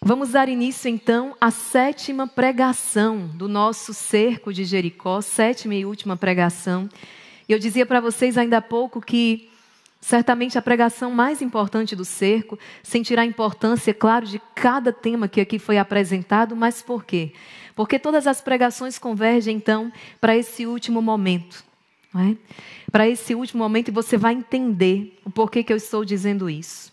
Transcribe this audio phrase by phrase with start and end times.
[0.00, 6.16] Vamos dar início então à sétima pregação do nosso cerco de Jericó, sétima e última
[6.16, 6.88] pregação.
[7.48, 9.50] E eu dizia para vocês ainda há pouco que
[10.00, 15.40] certamente a pregação mais importante do cerco sentirá a importância, claro, de cada tema que
[15.40, 17.32] aqui foi apresentado, mas por quê?
[17.74, 21.64] Porque todas as pregações convergem então para esse último momento.
[22.14, 22.36] É?
[22.90, 26.92] Para esse último momento, e você vai entender o porquê que eu estou dizendo isso.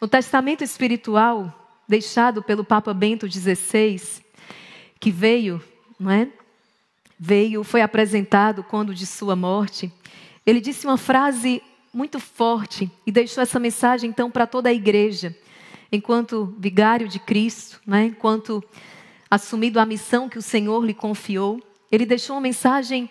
[0.00, 1.52] No testamento espiritual,
[1.88, 4.00] deixado pelo Papa Bento XVI,
[5.00, 5.62] que veio,
[5.98, 6.28] não é?
[7.18, 9.90] Veio, foi apresentado quando de sua morte.
[10.44, 11.62] Ele disse uma frase
[11.92, 15.36] muito forte e deixou essa mensagem então para toda a igreja,
[15.90, 18.04] enquanto vigário de Cristo, né?
[18.04, 18.62] enquanto
[19.30, 21.60] assumido a missão que o Senhor lhe confiou.
[21.90, 23.08] Ele deixou uma mensagem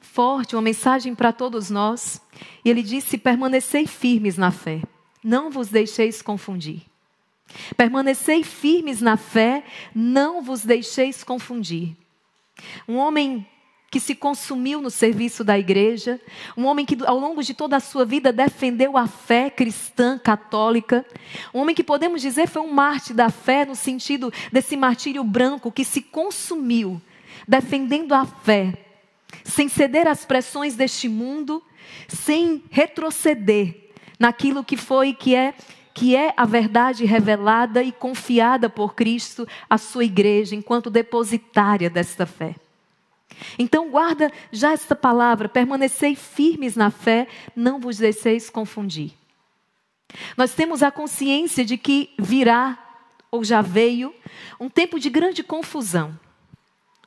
[0.00, 2.22] forte, uma mensagem para todos nós.
[2.64, 4.80] E ele disse: permanecei firmes na fé,
[5.22, 6.89] não vos deixeis confundir.
[7.76, 9.64] Permanecei firmes na fé,
[9.94, 11.96] não vos deixeis confundir.
[12.88, 13.46] Um homem
[13.90, 16.20] que se consumiu no serviço da igreja,
[16.56, 21.04] um homem que ao longo de toda a sua vida defendeu a fé cristã católica,
[21.52, 25.72] um homem que podemos dizer foi um mártir da fé no sentido desse martírio branco
[25.72, 27.02] que se consumiu
[27.48, 28.74] defendendo a fé,
[29.42, 31.60] sem ceder às pressões deste mundo,
[32.06, 35.52] sem retroceder naquilo que foi que é
[36.00, 42.24] que é a verdade revelada e confiada por Cristo à sua igreja, enquanto depositária desta
[42.24, 42.54] fé.
[43.58, 49.12] Então, guarda já esta palavra: permanecei firmes na fé, não vos deixeis confundir.
[50.38, 52.78] Nós temos a consciência de que virá,
[53.30, 54.14] ou já veio,
[54.58, 56.18] um tempo de grande confusão.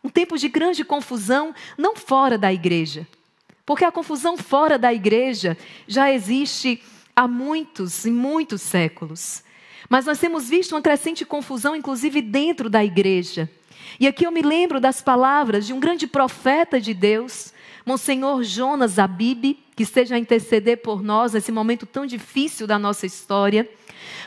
[0.03, 3.07] Um tempo de grande confusão, não fora da igreja.
[3.65, 6.79] Porque a confusão fora da igreja já existe
[7.15, 9.43] há muitos e muitos séculos.
[9.89, 13.49] Mas nós temos visto uma crescente confusão, inclusive dentro da igreja.
[13.99, 17.53] E aqui eu me lembro das palavras de um grande profeta de Deus,
[17.85, 23.05] Monsenhor Jonas Abib, que esteja a interceder por nós nesse momento tão difícil da nossa
[23.05, 23.69] história,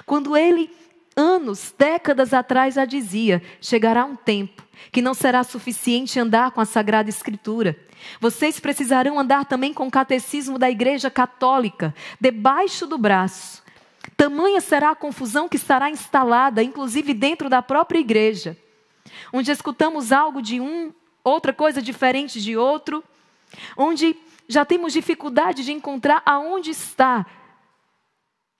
[0.04, 0.70] quando ele,
[1.16, 4.62] anos, décadas atrás, já dizia: chegará um tempo
[4.92, 7.76] que não será suficiente andar com a Sagrada Escritura.
[8.20, 13.62] Vocês precisarão andar também com o catecismo da Igreja Católica, debaixo do braço.
[14.16, 18.56] Tamanha será a confusão que estará instalada, inclusive dentro da própria igreja,
[19.32, 20.92] onde escutamos algo de um,
[21.24, 23.02] outra coisa diferente de outro,
[23.76, 24.16] onde
[24.48, 27.26] já temos dificuldade de encontrar aonde está,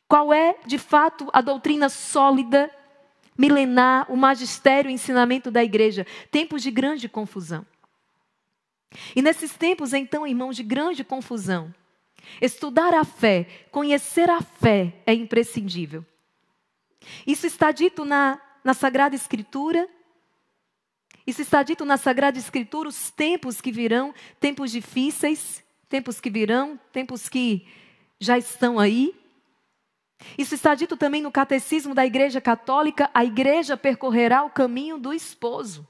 [0.08, 2.70] qual é de fato a doutrina sólida
[3.36, 6.06] milenar, o magistério o ensinamento da igreja.
[6.30, 7.66] Tempos de grande confusão.
[9.14, 11.74] E nesses tempos, então, irmãos, de grande confusão,
[12.40, 16.04] estudar a fé, conhecer a fé é imprescindível.
[17.26, 19.88] Isso está dito na, na Sagrada Escritura.
[21.26, 26.78] Isso está dito na Sagrada Escritura, os tempos que virão, tempos difíceis, tempos que virão,
[26.92, 27.66] tempos que
[28.18, 29.14] já estão aí.
[30.38, 35.12] Isso está dito também no catecismo da Igreja Católica: a igreja percorrerá o caminho do
[35.12, 35.86] esposo.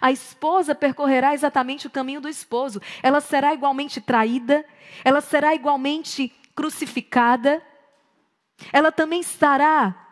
[0.00, 2.80] A esposa percorrerá exatamente o caminho do esposo.
[3.02, 4.64] Ela será igualmente traída,
[5.04, 7.62] ela será igualmente crucificada,
[8.72, 10.03] ela também estará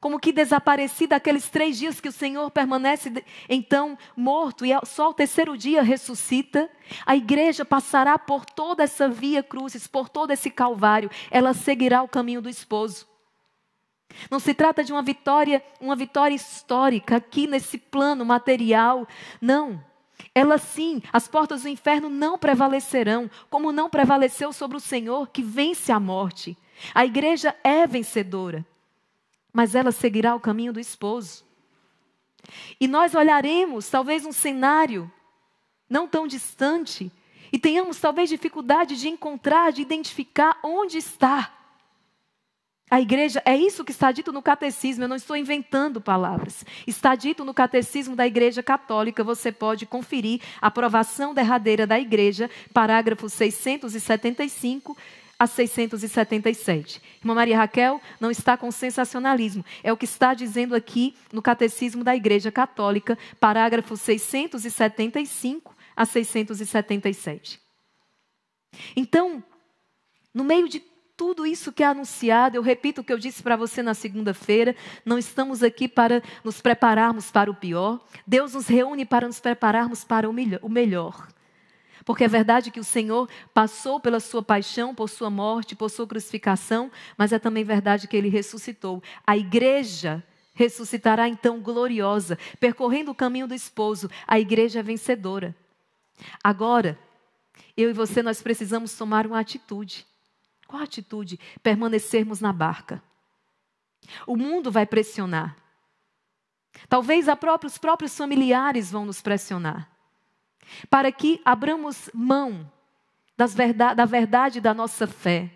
[0.00, 5.14] como que desaparecida aqueles três dias que o Senhor permanece então morto e só ao
[5.14, 6.70] terceiro dia ressuscita,
[7.04, 12.08] a igreja passará por toda essa via cruzes, por todo esse calvário, ela seguirá o
[12.08, 13.08] caminho do esposo.
[14.30, 19.06] Não se trata de uma vitória, uma vitória histórica aqui nesse plano material,
[19.40, 19.84] não.
[20.34, 25.42] Ela sim, as portas do inferno não prevalecerão, como não prevaleceu sobre o Senhor que
[25.42, 26.56] vence a morte.
[26.94, 28.64] A igreja é vencedora
[29.58, 31.44] mas ela seguirá o caminho do esposo.
[32.78, 35.10] E nós olharemos, talvez, um cenário
[35.90, 37.10] não tão distante
[37.52, 41.52] e tenhamos talvez dificuldade de encontrar, de identificar onde está
[42.88, 43.42] a igreja.
[43.44, 46.64] É isso que está dito no catecismo, eu não estou inventando palavras.
[46.86, 52.48] Está dito no catecismo da Igreja Católica, você pode conferir a aprovação derradeira da igreja,
[52.72, 54.96] parágrafo 675
[55.38, 57.00] a 677.
[57.20, 59.64] Irmã Maria Raquel não está com sensacionalismo.
[59.82, 67.60] É o que está dizendo aqui no Catecismo da Igreja Católica, parágrafo 675 a 677.
[68.96, 69.42] Então,
[70.34, 70.82] no meio de
[71.16, 74.76] tudo isso que é anunciado, eu repito o que eu disse para você na segunda-feira,
[75.04, 78.00] não estamos aqui para nos prepararmos para o pior.
[78.24, 81.28] Deus nos reúne para nos prepararmos para o melhor.
[82.04, 86.06] Porque é verdade que o Senhor passou pela sua paixão, por sua morte, por sua
[86.06, 89.02] crucificação, mas é também verdade que ele ressuscitou.
[89.26, 90.22] A igreja
[90.54, 95.54] ressuscitará então gloriosa, percorrendo o caminho do esposo, a igreja é vencedora.
[96.42, 96.98] Agora,
[97.76, 100.04] eu e você, nós precisamos tomar uma atitude.
[100.66, 101.38] Qual atitude?
[101.62, 103.00] Permanecermos na barca.
[104.26, 105.56] O mundo vai pressionar.
[106.88, 107.26] Talvez
[107.64, 109.88] os próprios familiares vão nos pressionar.
[110.88, 112.70] Para que abramos mão
[113.46, 115.50] verdade, da verdade da nossa fé.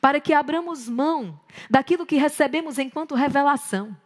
[0.00, 1.38] Para que abramos mão
[1.68, 3.96] daquilo que recebemos enquanto revelação.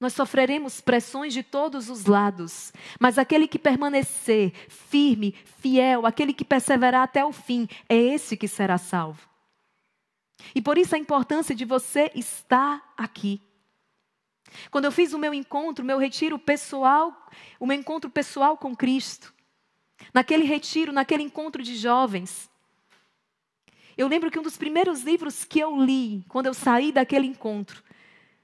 [0.00, 6.44] Nós sofreremos pressões de todos os lados, mas aquele que permanecer firme, fiel, aquele que
[6.44, 9.28] perseverar até o fim, é esse que será salvo.
[10.54, 13.40] E por isso a importância de você estar aqui.
[14.70, 17.28] Quando eu fiz o meu encontro, o meu retiro pessoal,
[17.58, 19.32] o meu encontro pessoal com Cristo,
[20.12, 22.50] naquele retiro, naquele encontro de jovens,
[23.96, 27.82] eu lembro que um dos primeiros livros que eu li, quando eu saí daquele encontro,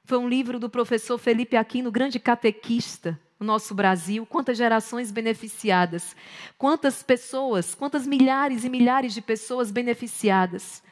[0.04, 4.26] foi um livro do professor Felipe Aquino, grande catequista no nosso Brasil.
[4.26, 6.16] Quantas gerações beneficiadas,
[6.58, 10.82] quantas pessoas, quantas milhares e milhares de pessoas beneficiadas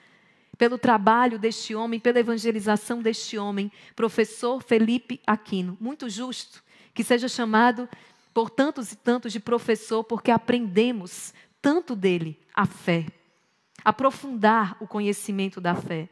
[0.63, 5.77] pelo trabalho deste homem, pela evangelização deste homem, professor Felipe Aquino.
[5.81, 6.63] Muito justo
[6.95, 7.89] que seja chamado
[8.33, 13.07] por tantos e tantos de professor, porque aprendemos tanto dele a fé,
[13.85, 16.09] aprofundar o conhecimento da fé.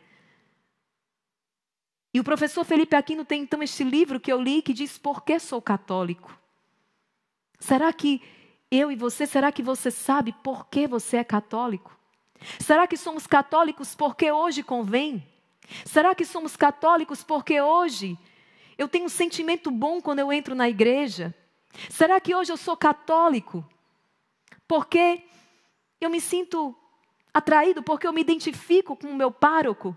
[2.13, 5.23] E o professor Felipe Aquino tem então este livro que eu li que diz Por
[5.23, 6.37] que sou católico?
[7.61, 8.21] Será que
[8.69, 12.00] eu e você, será que você sabe por que você é católico?
[12.59, 15.27] Será que somos católicos porque hoje convém?
[15.85, 18.19] Será que somos católicos porque hoje
[18.77, 21.35] eu tenho um sentimento bom quando eu entro na igreja?
[21.89, 23.65] Será que hoje eu sou católico
[24.67, 25.23] porque
[26.01, 26.75] eu me sinto
[27.33, 29.97] atraído, porque eu me identifico com o meu pároco?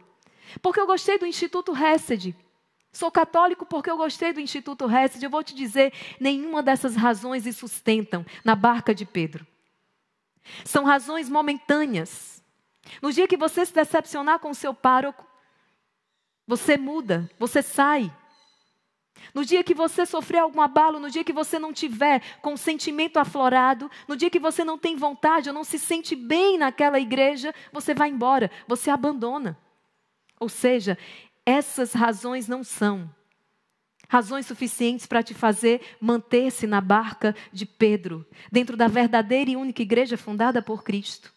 [0.62, 2.36] Porque eu gostei do Instituto Hesed.
[2.92, 5.24] Sou católico porque eu gostei do Instituto Hesed.
[5.24, 9.48] Eu vou te dizer, nenhuma dessas razões se sustentam na barca de Pedro.
[10.66, 12.44] São razões momentâneas.
[13.01, 15.25] No dia que você se decepcionar com o seu pároco,
[16.45, 18.12] você muda, você sai.
[19.34, 23.18] No dia que você sofrer algum abalo, no dia que você não tiver com sentimento
[23.18, 27.54] aflorado, no dia que você não tem vontade ou não se sente bem naquela igreja,
[27.72, 29.57] você vai embora, você abandona.
[30.40, 30.98] Ou seja,
[31.45, 33.10] essas razões não são
[34.07, 39.81] razões suficientes para te fazer manter-se na barca de Pedro, dentro da verdadeira e única
[39.81, 41.33] igreja fundada por Cristo.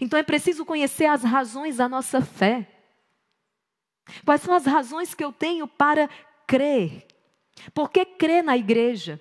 [0.00, 2.68] Então é preciso conhecer as razões da nossa fé.
[4.24, 6.08] Quais são as razões que eu tenho para
[6.46, 7.06] crer?
[7.74, 9.20] Por que crer na igreja?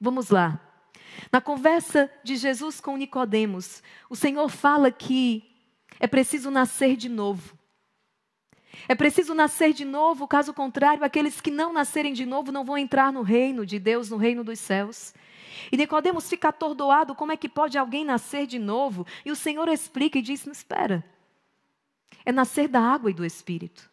[0.00, 0.60] Vamos lá.
[1.32, 5.44] Na conversa de Jesus com Nicodemos, o Senhor fala que
[5.98, 7.57] é preciso nascer de novo.
[8.88, 12.78] É preciso nascer de novo, caso contrário, aqueles que não nascerem de novo não vão
[12.78, 15.14] entrar no reino de Deus, no reino dos céus.
[15.72, 19.06] E Nicodemos fica atordoado, como é que pode alguém nascer de novo?
[19.24, 21.04] E o Senhor explica e diz: "Não espera.
[22.24, 23.90] É nascer da água e do espírito.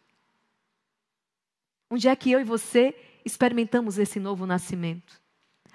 [1.90, 2.94] Onde é que eu e você
[3.24, 5.20] experimentamos esse novo nascimento?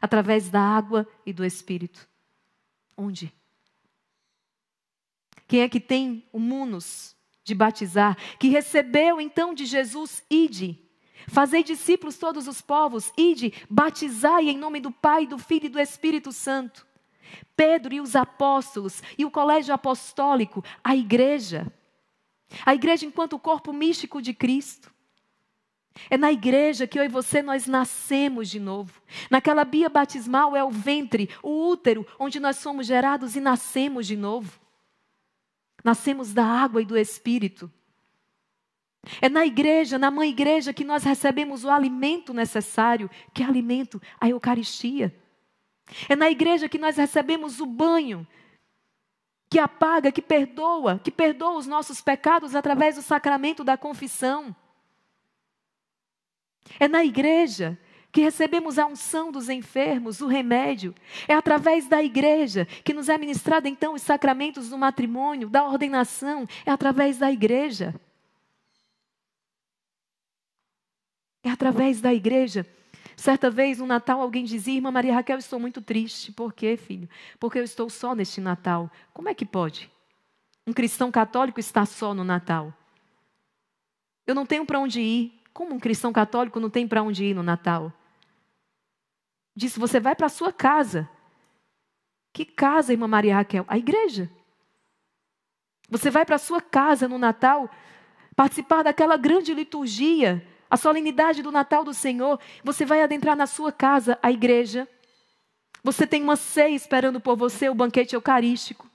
[0.02, 2.08] Através da água e do espírito.
[2.98, 3.34] Onde?
[5.48, 8.18] Quem é que tem o munus de batizar?
[8.40, 10.80] Que recebeu então de Jesus, ide.
[11.28, 15.80] Fazei discípulos todos os povos, ide, batizai em nome do Pai, do Filho e do
[15.80, 16.86] Espírito Santo.
[17.56, 21.72] Pedro e os apóstolos e o colégio apostólico, a igreja.
[22.66, 24.92] A igreja enquanto corpo místico de Cristo.
[26.10, 29.02] É na igreja que eu e você nós nascemos de novo.
[29.30, 34.16] Naquela bia batismal é o ventre, o útero, onde nós somos gerados e nascemos de
[34.16, 34.61] novo.
[35.84, 37.72] Nascemos da água e do Espírito.
[39.20, 43.10] É na igreja, na mãe igreja, que nós recebemos o alimento necessário.
[43.34, 44.02] Que alimento?
[44.20, 45.16] A Eucaristia.
[46.08, 48.28] É na igreja que nós recebemos o banho
[49.50, 54.56] que apaga, que perdoa, que perdoa os nossos pecados através do sacramento da confissão.
[56.80, 57.78] É na igreja
[58.12, 60.94] que recebemos a unção dos enfermos, o remédio.
[61.28, 66.48] É através da igreja que nos é ministrado então os sacramentos do matrimônio, da ordenação.
[66.66, 67.96] É através da igreja.
[71.44, 72.66] É através da igreja.
[73.16, 76.32] Certa vez, no Natal, alguém dizia: Irmã Maria Raquel, estou muito triste.
[76.32, 77.10] Por quê, filho?
[77.40, 78.92] Porque eu estou só neste Natal.
[79.14, 79.90] Como é que pode?
[80.66, 82.74] Um cristão católico está só no Natal.
[84.28, 85.42] Eu não tenho para onde ir.
[85.54, 87.92] Como um cristão católico não tem para onde ir no Natal?
[89.56, 91.10] Disse: Você vai para a sua casa.
[92.34, 93.66] Que casa, irmã Maria Raquel?
[93.68, 94.30] A igreja.
[95.90, 97.70] Você vai para a sua casa no Natal.
[98.36, 103.74] participar daquela grande liturgia, a solenidade do Natal do Senhor, você vai adentrar na sua
[103.74, 104.88] casa, a igreja.
[105.84, 108.90] Você tem uma ceia esperando por você, o banquete eucarístico.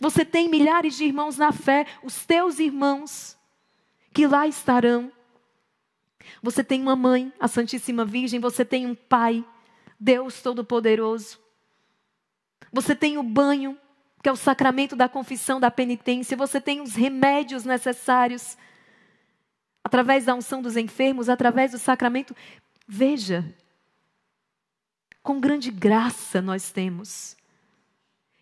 [0.00, 3.36] Você tem milhares de irmãos na fé, os teus irmãos,
[4.12, 5.12] que lá estarão.
[6.42, 9.44] Você tem uma mãe, a Santíssima Virgem, você tem um pai,
[10.02, 11.38] Deus Todo-Poderoso.
[12.72, 13.78] Você tem o banho,
[14.20, 18.56] que é o sacramento da confissão da penitência, você tem os remédios necessários
[19.84, 22.34] através da unção dos enfermos, através do sacramento.
[22.86, 23.44] Veja,
[25.22, 27.36] com grande graça nós temos.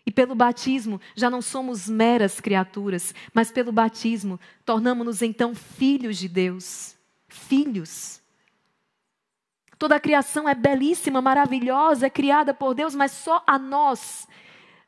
[0.03, 6.27] E pelo batismo já não somos meras criaturas, mas pelo batismo tornamos-nos então filhos de
[6.27, 6.97] Deus.
[7.27, 8.20] Filhos.
[9.81, 14.27] Toda a criação é belíssima, maravilhosa, é criada por Deus, mas só a nós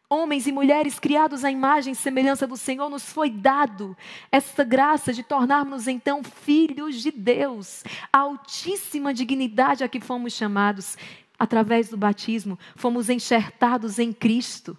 [0.08, 3.98] homens e mulheres criados à imagem e semelhança do Senhor, nos foi dado
[4.32, 7.84] esta graça de tornarmos então filhos de Deus,
[8.14, 10.96] a altíssima dignidade a que fomos chamados.
[11.40, 14.78] Através do batismo, fomos enxertados em Cristo.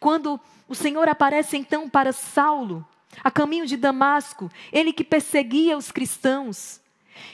[0.00, 2.84] Quando o Senhor aparece então para Saulo,
[3.22, 6.80] a caminho de Damasco, ele que perseguia os cristãos,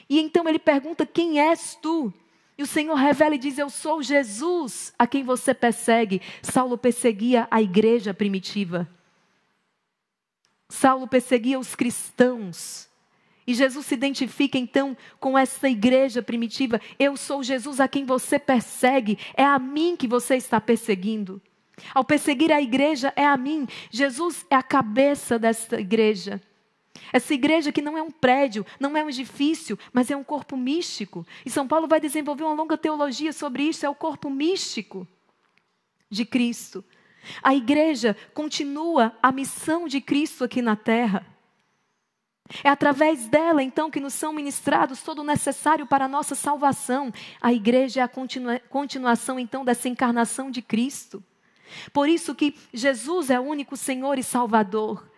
[0.09, 2.13] e então ele pergunta: Quem és tu?
[2.57, 6.21] E o Senhor revela e diz: Eu sou Jesus a quem você persegue.
[6.43, 8.89] Saulo perseguia a igreja primitiva.
[10.69, 12.89] Saulo perseguia os cristãos.
[13.47, 16.81] E Jesus se identifica então com essa igreja primitiva.
[16.99, 19.19] Eu sou Jesus a quem você persegue.
[19.35, 21.43] É a mim que você está perseguindo.
[21.95, 23.67] Ao perseguir a igreja, é a mim.
[23.91, 26.41] Jesus é a cabeça desta igreja.
[27.13, 30.57] Essa igreja que não é um prédio, não é um edifício, mas é um corpo
[30.57, 31.27] místico.
[31.45, 35.07] E São Paulo vai desenvolver uma longa teologia sobre isso, é o corpo místico
[36.11, 36.85] de Cristo.
[37.43, 41.27] A igreja continua a missão de Cristo aqui na terra.
[42.63, 47.13] É através dela, então, que nos são ministrados todo o necessário para a nossa salvação.
[47.41, 51.23] A igreja é a continua continuação, então, dessa encarnação de Cristo.
[51.93, 55.11] Por isso que Jesus é o único Senhor e Salvador.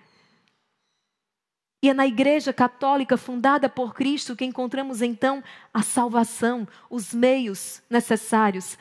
[1.85, 7.83] E é na Igreja Católica fundada por Cristo que encontramos então a salvação, os meios
[7.91, 8.79] necessários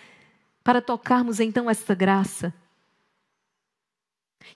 [0.63, 2.53] para tocarmos então esta graça.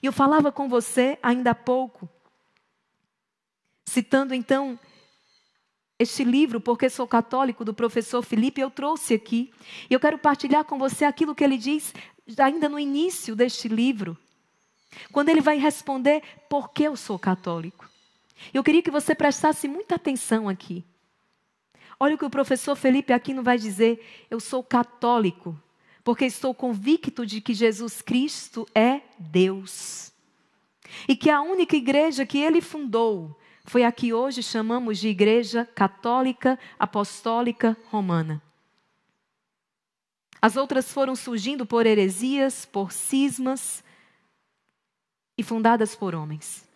[0.02, 2.08] E eu falava com você ainda há pouco,
[3.86, 4.80] citando então
[5.98, 9.52] este livro, Porque Sou Católico, do professor Felipe, eu trouxe aqui.
[9.90, 11.92] E eu quero partilhar com você aquilo que ele diz
[12.38, 14.16] ainda no início deste livro,
[15.12, 17.87] quando ele vai responder por que eu sou católico.
[18.52, 20.84] Eu queria que você prestasse muita atenção aqui.
[22.00, 24.26] Olha o que o professor Felipe Aquino vai dizer.
[24.30, 25.60] Eu sou católico,
[26.04, 30.12] porque estou convicto de que Jesus Cristo é Deus.
[31.08, 35.66] E que a única igreja que ele fundou foi a que hoje chamamos de Igreja
[35.66, 38.42] Católica Apostólica Romana.
[40.40, 43.82] As outras foram surgindo por heresias, por cismas
[45.36, 46.67] e fundadas por homens.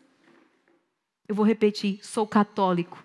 [1.33, 3.03] Eu vou repetir: sou católico.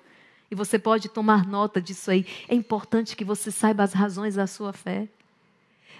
[0.51, 2.25] E você pode tomar nota disso aí.
[2.49, 5.07] É importante que você saiba as razões da sua fé.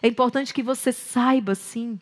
[0.02, 1.98] É importante que você saiba, sim.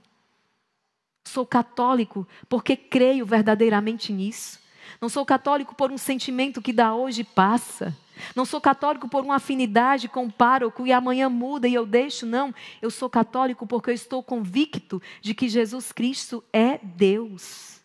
[1.28, 4.60] Sou católico porque creio verdadeiramente nisso.
[5.00, 7.96] Não sou católico por um sentimento que da hoje passa.
[8.36, 12.26] Não sou católico por uma afinidade com o pároco e amanhã muda e eu deixo.
[12.26, 12.52] Não.
[12.82, 17.76] Eu sou católico porque eu estou convicto de que Jesus Cristo é Deus.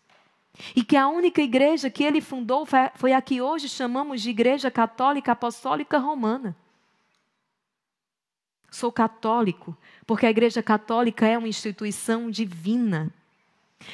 [0.75, 4.69] E que a única igreja que ele fundou foi a que hoje chamamos de Igreja
[4.69, 6.55] Católica Apostólica Romana.
[8.69, 9.77] Sou católico
[10.07, 13.13] porque a Igreja Católica é uma instituição divina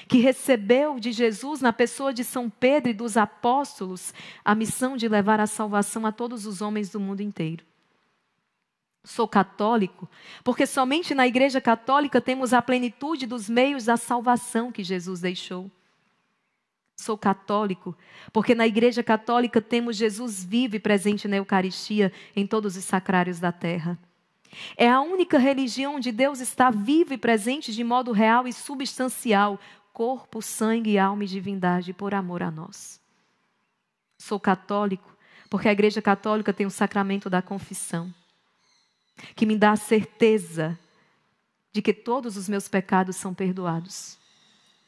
[0.07, 5.07] que recebeu de Jesus, na pessoa de São Pedro e dos apóstolos, a missão de
[5.07, 7.65] levar a salvação a todos os homens do mundo inteiro.
[9.03, 10.07] Sou católico
[10.43, 15.71] porque somente na Igreja Católica temos a plenitude dos meios da salvação que Jesus deixou.
[16.99, 17.95] Sou católico,
[18.33, 23.39] porque na Igreja Católica temos Jesus vivo e presente na Eucaristia em todos os sacrários
[23.39, 23.97] da terra.
[24.75, 29.59] É a única religião onde Deus está vivo e presente de modo real e substancial,
[29.93, 32.99] corpo, sangue, alma e divindade, por amor a nós.
[34.17, 35.15] Sou católico,
[35.49, 38.11] porque a Igreja Católica tem o sacramento da confissão,
[39.35, 40.77] que me dá a certeza
[41.71, 44.17] de que todos os meus pecados são perdoados.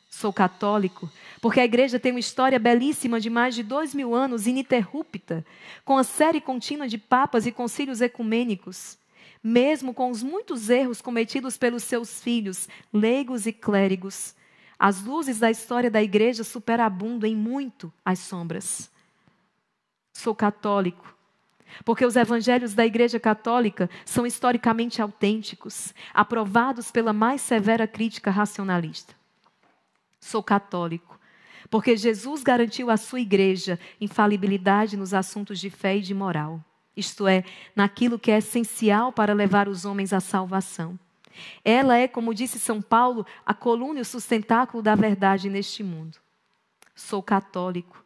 [0.10, 1.08] Sou católico,
[1.40, 5.46] porque a igreja tem uma história belíssima de mais de dois mil anos, ininterrupta,
[5.86, 8.98] com a série contínua de papas e concílios ecumênicos,
[9.42, 14.34] mesmo com os muitos erros cometidos pelos seus filhos, leigos e clérigos.
[14.80, 18.90] As luzes da história da igreja superabundam em muito as sombras.
[20.12, 21.16] Sou católico,
[21.86, 29.19] porque os evangelhos da Igreja Católica são historicamente autênticos, aprovados pela mais severa crítica racionalista.
[30.20, 31.20] Sou católico,
[31.70, 36.64] porque Jesus garantiu à sua igreja infalibilidade nos assuntos de fé e de moral,
[36.96, 37.44] isto é,
[37.76, 41.00] naquilo que é essencial para levar os homens à salvação.
[41.64, 46.18] Ela é, como disse São Paulo, a coluna e o sustentáculo da verdade neste mundo.
[46.96, 48.04] Sou católico,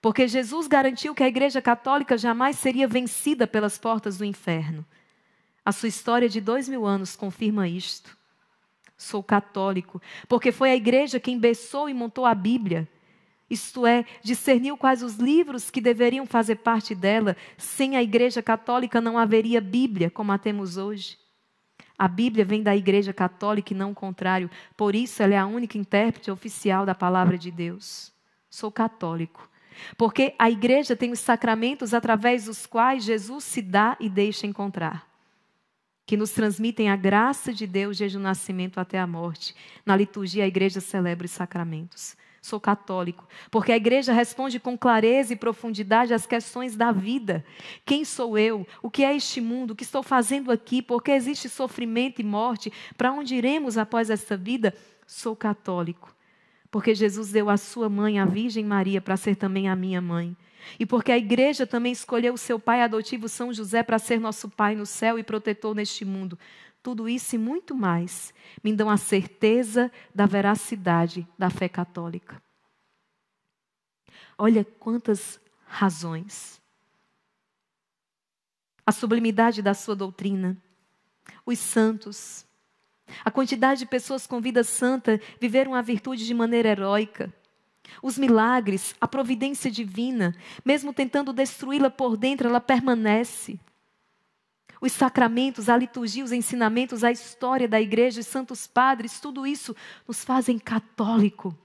[0.00, 4.86] porque Jesus garantiu que a Igreja Católica jamais seria vencida pelas portas do inferno.
[5.64, 8.17] A sua história de dois mil anos confirma isto.
[8.98, 12.86] Sou católico, porque foi a Igreja quem beçou e montou a Bíblia.
[13.48, 17.34] Isto é, discerniu quais os livros que deveriam fazer parte dela.
[17.56, 21.16] Sem a Igreja Católica não haveria Bíblia como a temos hoje.
[21.98, 24.50] A Bíblia vem da Igreja Católica e não o contrário.
[24.76, 28.12] Por isso, ela é a única intérprete oficial da palavra de Deus.
[28.50, 29.48] Sou católico.
[29.96, 35.07] Porque a igreja tem os sacramentos através dos quais Jesus se dá e deixa encontrar,
[36.08, 39.54] que nos transmitem a graça de Deus desde o nascimento até a morte.
[39.84, 42.16] Na liturgia, a igreja celebra os sacramentos.
[42.40, 47.44] Sou católico, porque a igreja responde com clareza e profundidade às questões da vida.
[47.84, 48.66] Quem sou eu?
[48.80, 49.72] O que é este mundo?
[49.72, 50.80] O que estou fazendo aqui?
[50.80, 52.72] Por que existe sofrimento e morte?
[52.96, 54.72] Para onde iremos após esta vida?
[55.06, 56.16] Sou católico
[56.70, 60.36] porque Jesus deu a sua mãe, a Virgem Maria, para ser também a minha mãe.
[60.78, 64.48] E porque a igreja também escolheu o seu pai adotivo São José para ser nosso
[64.48, 66.38] pai no céu e protetor neste mundo.
[66.82, 72.40] Tudo isso e muito mais me dão a certeza da veracidade da fé católica.
[74.36, 76.60] Olha quantas razões.
[78.86, 80.56] A sublimidade da sua doutrina,
[81.44, 82.46] os santos,
[83.24, 87.32] a quantidade de pessoas com vida santa viveram a virtude de maneira heróica.
[88.02, 93.58] Os milagres, a providência divina, mesmo tentando destruí-la por dentro, ela permanece.
[94.80, 99.74] Os sacramentos, a liturgia, os ensinamentos, a história da igreja, os santos padres, tudo isso
[100.06, 101.56] nos fazem católico.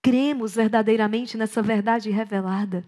[0.00, 2.84] Cremos verdadeiramente nessa verdade revelada.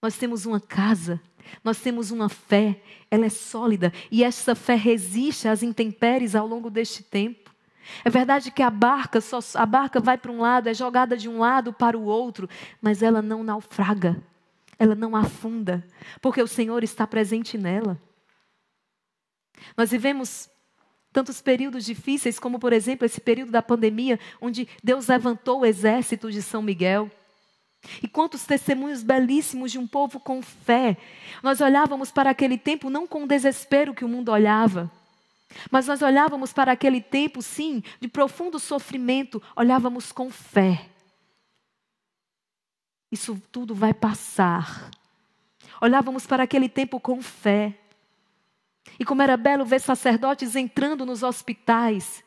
[0.00, 1.20] Nós temos uma casa
[1.62, 6.70] nós temos uma fé, ela é sólida e essa fé resiste às intempéries ao longo
[6.70, 7.41] deste tempo.
[8.04, 11.28] É verdade que a barca, só, a barca vai para um lado, é jogada de
[11.28, 12.48] um lado para o outro,
[12.80, 14.22] mas ela não naufraga,
[14.78, 15.86] ela não afunda,
[16.20, 18.00] porque o Senhor está presente nela.
[19.76, 20.48] Nós vivemos
[21.12, 26.30] tantos períodos difíceis, como por exemplo esse período da pandemia, onde Deus levantou o exército
[26.30, 27.10] de São Miguel.
[28.00, 30.96] E quantos testemunhos belíssimos de um povo com fé.
[31.42, 34.88] Nós olhávamos para aquele tempo não com o desespero que o mundo olhava,
[35.70, 40.88] mas nós olhávamos para aquele tempo, sim, de profundo sofrimento, olhávamos com fé.
[43.10, 44.90] Isso tudo vai passar.
[45.80, 47.78] Olhávamos para aquele tempo com fé.
[48.98, 52.24] E como era belo ver sacerdotes entrando nos hospitais,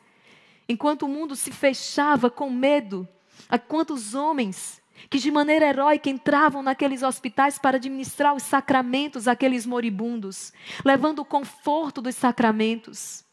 [0.68, 3.06] enquanto o mundo se fechava com medo,
[3.48, 9.66] a quantos homens que de maneira heróica entravam naqueles hospitais para administrar os sacramentos àqueles
[9.66, 10.52] moribundos,
[10.84, 13.24] levando o conforto dos sacramentos.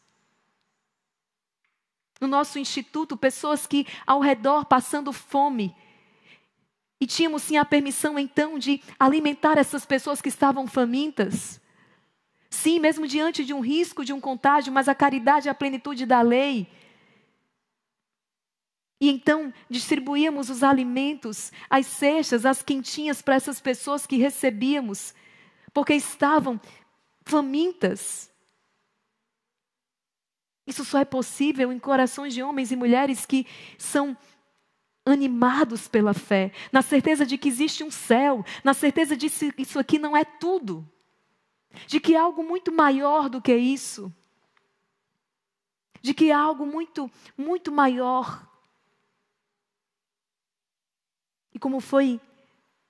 [2.20, 5.74] No nosso instituto, pessoas que ao redor passando fome,
[7.00, 11.60] e tínhamos sim a permissão então de alimentar essas pessoas que estavam famintas.
[12.48, 16.06] Sim, mesmo diante de um risco de um contágio, mas a caridade e a plenitude
[16.06, 16.68] da lei
[19.04, 25.14] e então distribuíamos os alimentos, as cestas, as quentinhas para essas pessoas que recebíamos,
[25.74, 26.58] porque estavam
[27.22, 28.32] famintas.
[30.66, 34.16] Isso só é possível em corações de homens e mulheres que são
[35.04, 39.78] animados pela fé, na certeza de que existe um céu, na certeza de que isso
[39.78, 40.90] aqui não é tudo,
[41.86, 44.10] de que há algo muito maior do que isso,
[46.00, 48.53] de que há algo muito, muito maior.
[51.54, 52.20] E como foi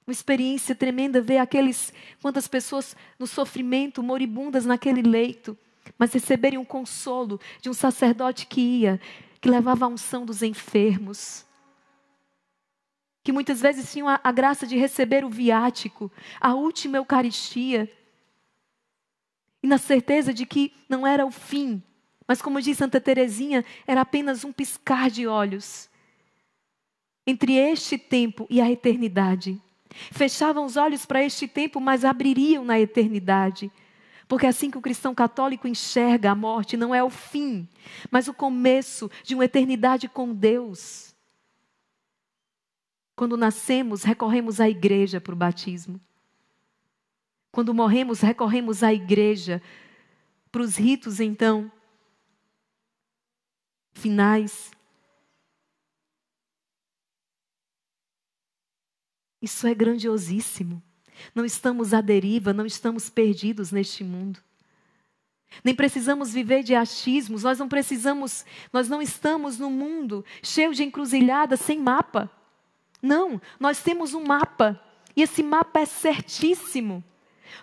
[0.07, 5.57] uma experiência tremenda ver aqueles quantas pessoas no sofrimento, moribundas naquele leito,
[5.99, 9.01] mas receberem um consolo de um sacerdote que ia,
[9.41, 11.45] que levava a unção dos enfermos.
[13.23, 17.91] Que muitas vezes tinham a, a graça de receber o viático, a última Eucaristia.
[19.63, 21.83] E na certeza de que não era o fim,
[22.27, 25.89] mas como diz Santa Teresinha, era apenas um piscar de olhos
[27.27, 29.61] entre este tempo e a eternidade.
[30.11, 33.71] Fechavam os olhos para este tempo, mas abririam na eternidade.
[34.27, 37.69] Porque assim que o cristão católico enxerga a morte, não é o fim,
[38.11, 41.15] mas o começo de uma eternidade com Deus.
[43.15, 46.01] Quando nascemos, recorremos à igreja para o batismo.
[47.53, 49.63] Quando morremos, recorremos à igreja
[50.51, 51.71] para os ritos, então,
[53.93, 54.73] finais.
[59.45, 60.83] Isso é grandiosíssimo.
[61.35, 64.41] Não estamos à deriva, não estamos perdidos neste mundo.
[65.63, 70.83] Nem precisamos viver de achismos, nós não precisamos, nós não estamos no mundo cheio de
[70.83, 72.31] encruzilhadas sem mapa.
[73.03, 74.81] Não, nós temos um mapa
[75.15, 77.05] e esse mapa é certíssimo.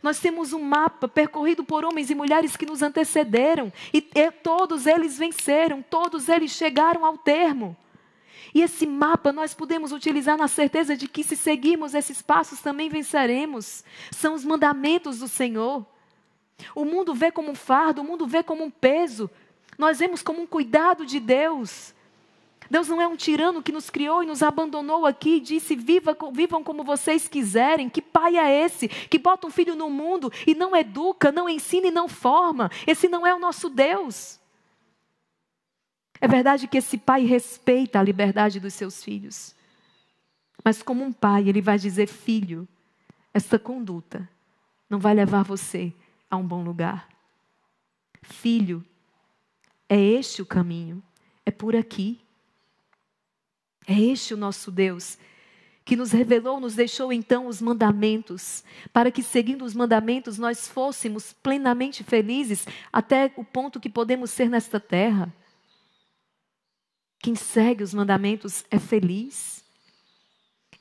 [0.03, 4.85] Nós temos um mapa percorrido por homens e mulheres que nos antecederam e, e todos
[4.85, 7.75] eles venceram, todos eles chegaram ao termo.
[8.53, 12.89] E esse mapa nós podemos utilizar na certeza de que, se seguirmos esses passos, também
[12.89, 13.83] venceremos.
[14.11, 15.85] São os mandamentos do Senhor.
[16.75, 19.29] O mundo vê como um fardo, o mundo vê como um peso.
[19.77, 21.93] Nós vemos como um cuidado de Deus.
[22.69, 26.15] Deus não é um tirano que nos criou e nos abandonou aqui e disse: Viva,
[26.31, 27.89] vivam como vocês quiserem.
[27.89, 31.87] Que pai é esse que bota um filho no mundo e não educa, não ensina
[31.87, 32.69] e não forma?
[32.85, 34.40] Esse não é o nosso Deus.
[36.21, 39.55] É verdade que esse pai respeita a liberdade dos seus filhos.
[40.63, 42.67] Mas, como um pai, ele vai dizer: Filho,
[43.33, 44.29] esta conduta
[44.87, 45.91] não vai levar você
[46.29, 47.09] a um bom lugar.
[48.21, 48.85] Filho,
[49.89, 51.01] é este o caminho,
[51.45, 52.21] é por aqui.
[53.87, 55.17] É este o nosso Deus
[55.83, 61.33] que nos revelou, nos deixou então os mandamentos, para que seguindo os mandamentos nós fôssemos
[61.33, 65.33] plenamente felizes até o ponto que podemos ser nesta terra.
[67.21, 69.63] Quem segue os mandamentos é feliz.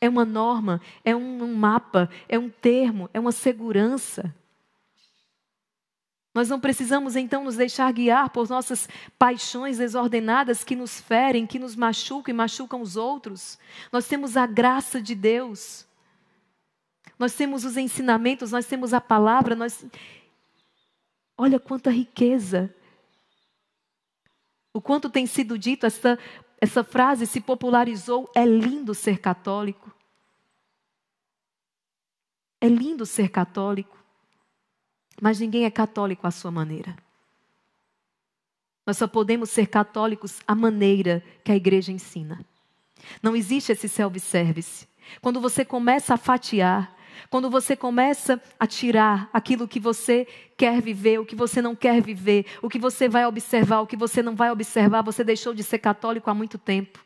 [0.01, 4.35] É uma norma, é um, mapa, é um termo, é uma segurança.
[6.35, 11.59] Nós não precisamos então nos deixar guiar por nossas paixões desordenadas que nos ferem, que
[11.59, 13.59] nos machucam e machucam os outros.
[13.93, 15.85] Nós temos a graça de Deus.
[17.19, 19.85] Nós temos os ensinamentos, nós temos a palavra, nós
[21.37, 22.75] Olha quanta riqueza
[24.73, 26.19] o quanto tem sido dito, essa,
[26.61, 29.91] essa frase se popularizou: é lindo ser católico.
[32.61, 33.99] É lindo ser católico.
[35.21, 36.97] Mas ninguém é católico à sua maneira.
[38.87, 42.45] Nós só podemos ser católicos à maneira que a igreja ensina.
[43.23, 44.89] Não existe esse self-service.
[45.21, 46.95] Quando você começa a fatiar,
[47.29, 52.01] quando você começa a tirar aquilo que você quer viver, o que você não quer
[52.01, 55.63] viver, o que você vai observar, o que você não vai observar, você deixou de
[55.63, 57.05] ser católico há muito tempo.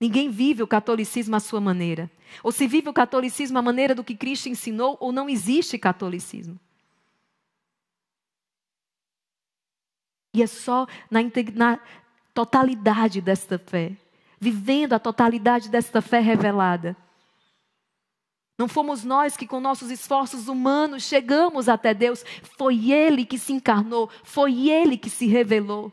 [0.00, 2.10] Ninguém vive o catolicismo à sua maneira.
[2.42, 6.58] Ou se vive o catolicismo à maneira do que Cristo ensinou, ou não existe catolicismo.
[10.32, 11.20] E é só na,
[11.54, 11.80] na
[12.32, 13.96] totalidade desta fé
[14.40, 16.96] vivendo a totalidade desta fé revelada.
[18.58, 22.24] Não fomos nós que, com nossos esforços humanos, chegamos até Deus.
[22.56, 25.92] Foi Ele que se encarnou, foi Ele que se revelou.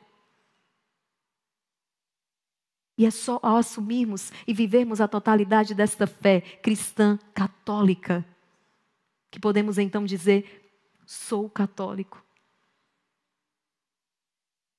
[2.97, 8.25] E é só ao assumirmos e vivermos a totalidade desta fé cristã católica
[9.29, 10.71] que podemos então dizer:
[11.05, 12.23] sou católico.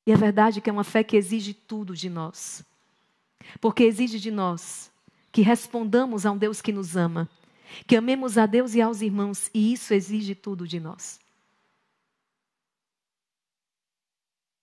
[0.07, 2.65] E é verdade que é uma fé que exige tudo de nós.
[3.61, 4.91] Porque exige de nós
[5.31, 7.29] que respondamos a um Deus que nos ama,
[7.87, 11.21] que amemos a Deus e aos irmãos, e isso exige tudo de nós.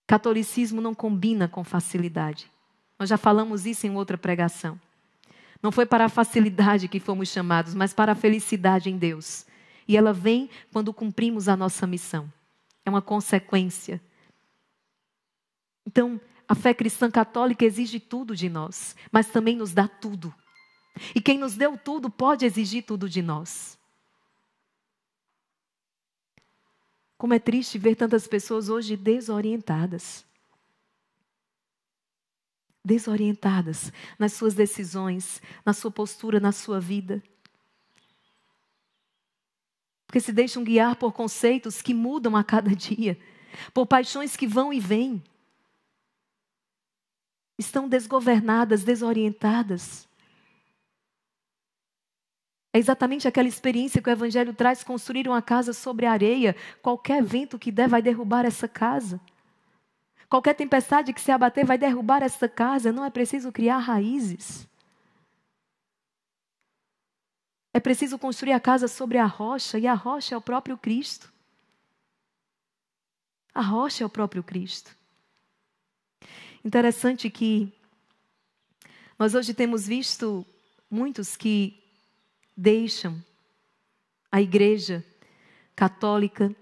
[0.06, 2.50] Catolicismo não combina com facilidade.
[2.98, 4.80] Nós já falamos isso em outra pregação.
[5.62, 9.46] Não foi para a facilidade que fomos chamados, mas para a felicidade em Deus.
[9.88, 12.32] E ela vem quando cumprimos a nossa missão.
[12.84, 14.00] É uma consequência.
[15.84, 20.34] Então, a fé cristã católica exige tudo de nós, mas também nos dá tudo.
[21.14, 23.78] E quem nos deu tudo pode exigir tudo de nós.
[27.18, 30.24] Como é triste ver tantas pessoas hoje desorientadas.
[32.84, 37.22] Desorientadas nas suas decisões, na sua postura, na sua vida.
[40.06, 43.18] Porque se deixam guiar por conceitos que mudam a cada dia,
[43.74, 45.22] por paixões que vão e vêm
[47.58, 50.06] estão desgovernadas, desorientadas.
[52.72, 56.54] É exatamente aquela experiência que o Evangelho traz: construir uma casa sobre areia.
[56.82, 59.20] Qualquer vento que der vai derrubar essa casa.
[60.28, 62.92] Qualquer tempestade que se abater vai derrubar essa casa.
[62.92, 64.68] Não é preciso criar raízes.
[67.72, 71.30] É preciso construir a casa sobre a rocha, e a rocha é o próprio Cristo.
[73.54, 74.96] A rocha é o próprio Cristo.
[76.66, 77.72] Interessante que
[79.16, 80.44] nós hoje temos visto
[80.90, 81.80] muitos que
[82.56, 83.22] deixam
[84.32, 85.04] a igreja
[85.76, 86.52] católica,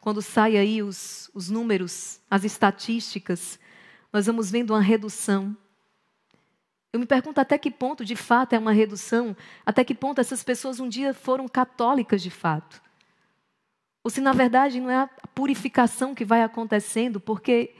[0.00, 3.60] quando saem aí os, os números, as estatísticas,
[4.10, 5.54] nós vamos vendo uma redução.
[6.90, 9.36] Eu me pergunto até que ponto de fato é uma redução,
[9.66, 12.80] até que ponto essas pessoas um dia foram católicas de fato.
[14.02, 17.74] Ou se na verdade não é a purificação que vai acontecendo, porque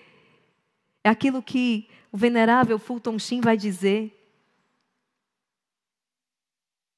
[1.05, 4.19] é aquilo que o venerável Fulton Sheen vai dizer.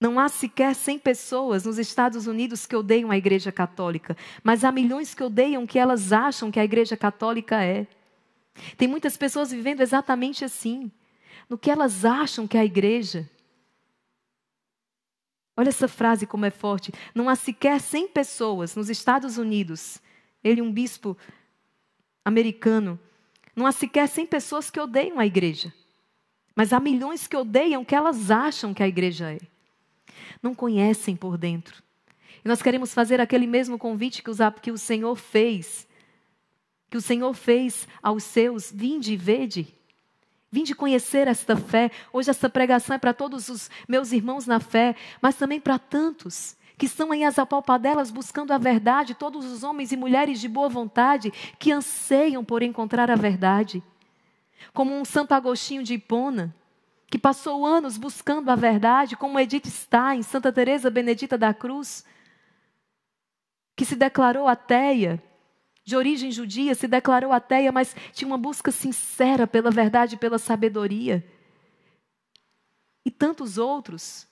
[0.01, 4.71] Não há sequer 100 pessoas nos Estados Unidos que odeiam a Igreja Católica, mas há
[4.71, 7.87] milhões que odeiam o que elas acham que a Igreja Católica é.
[8.77, 10.91] Tem muitas pessoas vivendo exatamente assim,
[11.49, 13.29] no que elas acham que é a Igreja.
[15.57, 16.93] Olha essa frase como é forte.
[17.15, 20.03] Não há sequer 100 pessoas nos Estados Unidos,
[20.43, 21.17] ele um bispo
[22.25, 22.99] americano,
[23.55, 25.73] não há sequer 100 pessoas que odeiam a igreja.
[26.55, 29.39] Mas há milhões que odeiam o que elas acham que a igreja é.
[30.43, 31.83] Não conhecem por dentro.
[32.45, 35.87] E nós queremos fazer aquele mesmo convite que o Senhor fez.
[36.91, 39.67] Que o Senhor fez aos seus: vinde e vede.
[40.51, 41.91] Vinde conhecer esta fé.
[42.13, 46.57] Hoje essa pregação é para todos os meus irmãos na fé, mas também para tantos
[46.77, 50.69] que estão em as apalpadelas buscando a verdade, todos os homens e mulheres de boa
[50.69, 53.83] vontade que anseiam por encontrar a verdade.
[54.73, 56.55] Como um Santo Agostinho de Hipona,
[57.09, 62.05] que passou anos buscando a verdade, como Edith Stein, Santa Teresa Benedita da Cruz,
[63.77, 65.23] que se declarou ateia,
[65.85, 70.39] de origem judia, se declarou ateia, mas tinha uma busca sincera pela verdade e pela
[70.39, 71.25] sabedoria.
[73.05, 74.27] E tantos outros,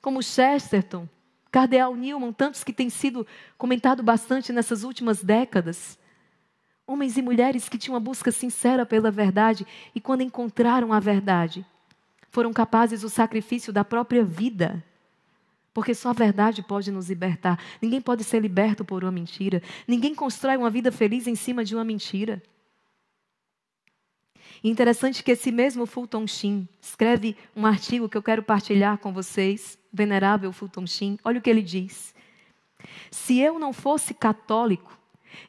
[0.00, 1.08] como Chesterton,
[1.52, 3.26] Cardeal Newman, tantos que têm sido
[3.58, 5.98] comentado bastante nessas últimas décadas.
[6.86, 11.64] Homens e mulheres que tinham uma busca sincera pela verdade e, quando encontraram a verdade,
[12.30, 14.82] foram capazes do sacrifício da própria vida.
[15.74, 17.58] Porque só a verdade pode nos libertar.
[17.82, 19.62] Ninguém pode ser liberto por uma mentira.
[19.86, 22.42] Ninguém constrói uma vida feliz em cima de uma mentira.
[24.64, 29.76] Interessante que esse mesmo Fulton Sheen escreve um artigo que eu quero partilhar com vocês,
[29.92, 31.18] venerável Fulton Sheen.
[31.24, 32.14] Olha o que ele diz.
[33.10, 34.96] Se eu não fosse católico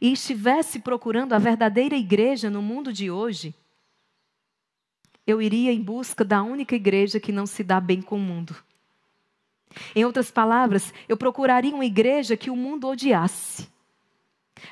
[0.01, 3.53] e estivesse procurando a verdadeira igreja no mundo de hoje,
[5.25, 8.55] eu iria em busca da única igreja que não se dá bem com o mundo.
[9.95, 13.72] Em outras palavras, eu procuraria uma igreja que o mundo odiasse.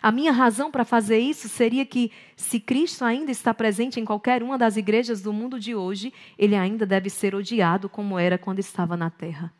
[0.01, 4.43] A minha razão para fazer isso seria que, se Cristo ainda está presente em qualquer
[4.43, 8.59] uma das igrejas do mundo de hoje, ele ainda deve ser odiado como era quando
[8.59, 9.51] estava na terra.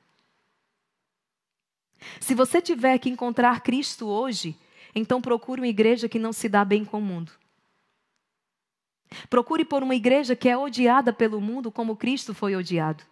[2.20, 4.56] Se você tiver que encontrar Cristo hoje,
[4.94, 7.32] então procure uma igreja que não se dá bem com o mundo.
[9.30, 13.04] Procure por uma igreja que é odiada pelo mundo como Cristo foi odiado.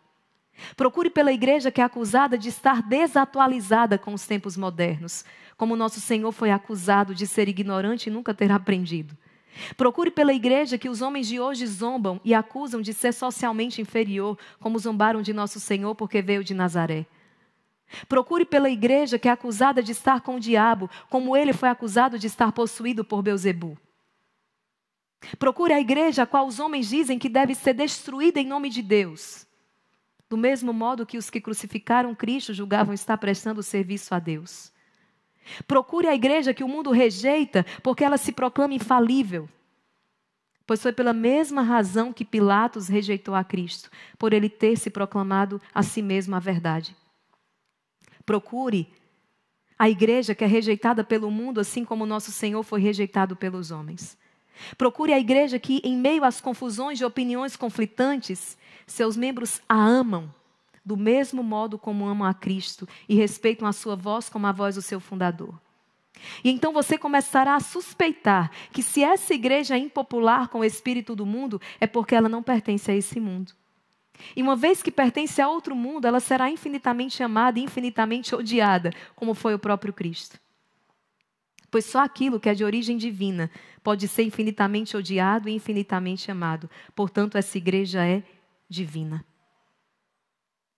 [0.76, 5.24] Procure pela igreja que é acusada de estar desatualizada com os tempos modernos,
[5.58, 9.18] como nosso Senhor foi acusado de ser ignorante e nunca ter aprendido.
[9.76, 14.38] Procure pela igreja que os homens de hoje zombam e acusam de ser socialmente inferior,
[14.60, 17.06] como zombaram de nosso Senhor porque veio de Nazaré.
[18.08, 22.20] Procure pela igreja que é acusada de estar com o diabo, como ele foi acusado
[22.20, 23.78] de estar possuído por Beuzebu.
[25.38, 28.82] Procure a igreja a qual os homens dizem que deve ser destruída em nome de
[28.82, 29.49] Deus.
[30.30, 34.72] Do mesmo modo que os que crucificaram Cristo julgavam estar prestando serviço a Deus.
[35.68, 39.50] Procure a igreja que o mundo rejeita porque ela se proclama infalível.
[40.68, 43.90] Pois foi pela mesma razão que Pilatos rejeitou a Cristo,
[44.20, 46.96] por ele ter se proclamado a si mesmo a verdade.
[48.24, 48.88] Procure
[49.80, 54.16] a igreja que é rejeitada pelo mundo, assim como nosso Senhor foi rejeitado pelos homens.
[54.78, 58.58] Procure a igreja que, em meio às confusões de opiniões conflitantes,
[58.92, 60.34] seus membros a amam
[60.86, 64.76] do mesmo modo como amam a Cristo e respeitam a sua voz como a voz
[64.76, 65.54] do seu fundador.
[66.44, 71.16] E então você começará a suspeitar que se essa igreja é impopular com o espírito
[71.16, 73.54] do mundo, é porque ela não pertence a esse mundo.
[74.36, 78.92] E uma vez que pertence a outro mundo, ela será infinitamente amada e infinitamente odiada,
[79.16, 80.40] como foi o próprio Cristo.
[81.72, 83.50] Pois só aquilo que é de origem divina
[83.84, 86.70] pode ser infinitamente odiado e infinitamente amado.
[86.96, 88.24] Portanto, essa igreja é
[88.70, 89.26] divina.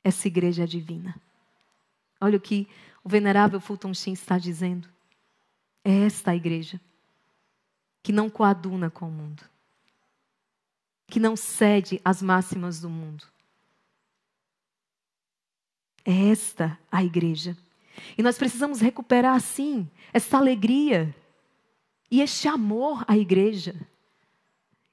[0.04, 1.15] Essa igreja é divina.
[2.19, 2.67] Olha o que
[3.04, 4.88] o venerável Fulton Sheen está dizendo.
[5.84, 6.80] É esta a igreja
[8.01, 9.43] que não coaduna com o mundo,
[11.08, 13.25] que não cede às máximas do mundo,
[16.04, 17.56] É esta a igreja.
[18.17, 21.15] E nós precisamos recuperar, sim, essa alegria
[22.10, 23.75] e este amor à igreja.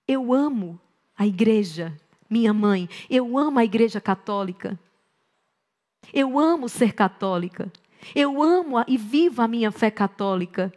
[0.06, 0.78] Eu amo
[1.16, 2.88] a igreja, minha mãe.
[3.08, 4.78] Eu amo a igreja católica.
[6.12, 7.72] Eu amo ser católica.
[8.14, 10.72] Eu amo e vivo a minha fé católica.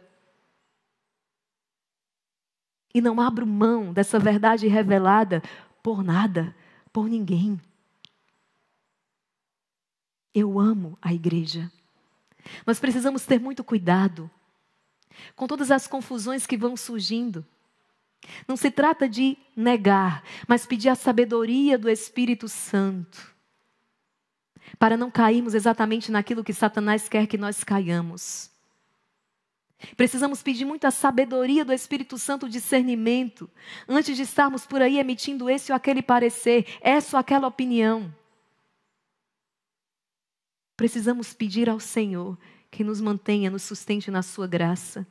[2.94, 5.42] E não abro mão dessa verdade revelada
[5.82, 6.54] por nada,
[6.92, 7.60] por ninguém.
[10.34, 11.70] Eu amo a igreja.
[12.66, 14.30] Nós precisamos ter muito cuidado
[15.36, 17.44] com todas as confusões que vão surgindo.
[18.46, 23.32] Não se trata de negar, mas pedir a sabedoria do Espírito Santo
[24.78, 28.50] para não cairmos exatamente naquilo que Satanás quer que nós caiamos.
[29.96, 33.50] Precisamos pedir muita sabedoria do Espírito Santo, discernimento,
[33.88, 38.14] antes de estarmos por aí emitindo esse ou aquele parecer, essa ou aquela opinião.
[40.76, 42.38] Precisamos pedir ao Senhor
[42.70, 45.06] que nos mantenha, nos sustente na Sua graça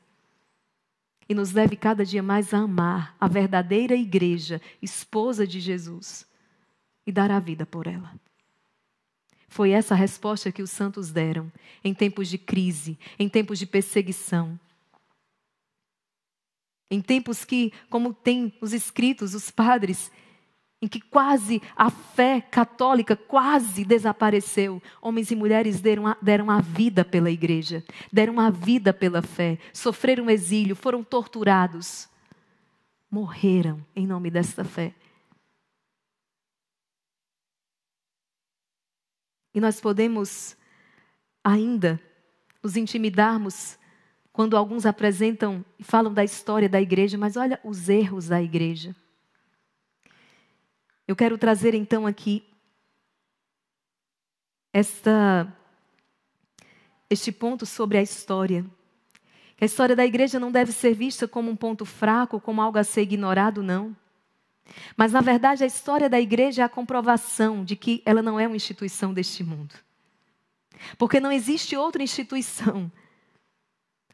[1.31, 6.27] e nos leve cada dia mais a amar a verdadeira igreja, esposa de Jesus,
[7.07, 8.13] e dar a vida por ela.
[9.47, 11.49] Foi essa a resposta que os santos deram
[11.85, 14.59] em tempos de crise, em tempos de perseguição.
[16.89, 20.11] Em tempos que, como tem os escritos, os padres,
[20.81, 26.59] em que quase a fé católica quase desapareceu, homens e mulheres deram a, deram a
[26.59, 32.09] vida pela igreja, deram a vida pela fé, sofreram exílio, foram torturados,
[33.11, 34.95] morreram em nome desta fé.
[39.53, 40.57] E nós podemos
[41.43, 42.01] ainda
[42.63, 43.77] nos intimidarmos
[44.31, 48.95] quando alguns apresentam e falam da história da igreja, mas olha os erros da igreja.
[51.11, 52.41] Eu quero trazer então aqui
[54.71, 55.53] esta
[57.09, 58.65] este ponto sobre a história.
[59.59, 62.83] A história da igreja não deve ser vista como um ponto fraco, como algo a
[62.85, 63.93] ser ignorado, não.
[64.95, 68.47] Mas, na verdade, a história da igreja é a comprovação de que ela não é
[68.47, 69.75] uma instituição deste mundo.
[70.97, 72.89] Porque não existe outra instituição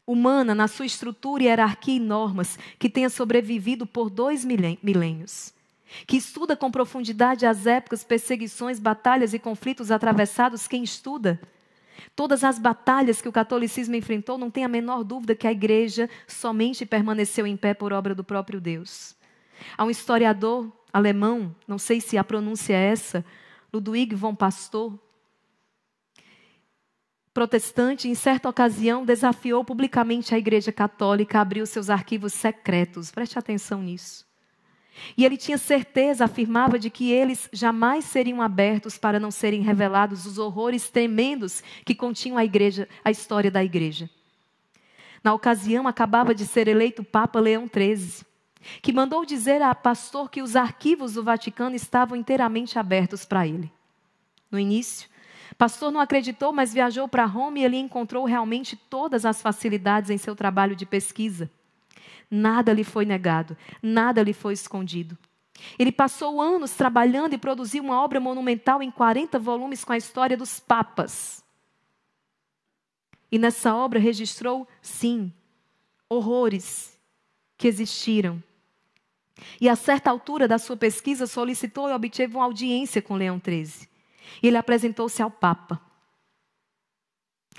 [0.04, 5.56] humana, na sua estrutura, hierarquia e normas, que tenha sobrevivido por dois milênios.
[6.06, 11.40] Que estuda com profundidade as épocas, perseguições, batalhas e conflitos atravessados, quem estuda?
[12.14, 16.08] Todas as batalhas que o catolicismo enfrentou, não tem a menor dúvida que a igreja
[16.26, 19.16] somente permaneceu em pé por obra do próprio Deus.
[19.76, 23.24] Há um historiador alemão, não sei se a pronúncia é essa,
[23.72, 24.98] Ludwig von Pastor,
[27.38, 33.12] protestante, em certa ocasião desafiou publicamente a Igreja Católica a abrir os seus arquivos secretos.
[33.12, 34.27] Preste atenção nisso.
[35.16, 40.26] E ele tinha certeza, afirmava, de que eles jamais seriam abertos para não serem revelados
[40.26, 44.08] os horrores tremendos que continham a igreja, a história da igreja.
[45.22, 48.28] Na ocasião, acabava de ser eleito Papa Leão XIII
[48.82, 53.70] que mandou dizer a pastor que os arquivos do Vaticano estavam inteiramente abertos para ele.
[54.50, 55.08] No início,
[55.56, 60.18] pastor não acreditou, mas viajou para Roma e ele encontrou realmente todas as facilidades em
[60.18, 61.50] seu trabalho de pesquisa.
[62.30, 65.16] Nada lhe foi negado, nada lhe foi escondido.
[65.78, 70.36] Ele passou anos trabalhando e produziu uma obra monumental em 40 volumes com a história
[70.36, 71.44] dos papas.
[73.30, 75.32] E nessa obra registrou, sim,
[76.08, 76.96] horrores
[77.56, 78.42] que existiram
[79.60, 83.88] e a certa altura da sua pesquisa solicitou e obteve uma audiência com Leão XIII.
[84.42, 85.80] E ele apresentou-se ao Papa.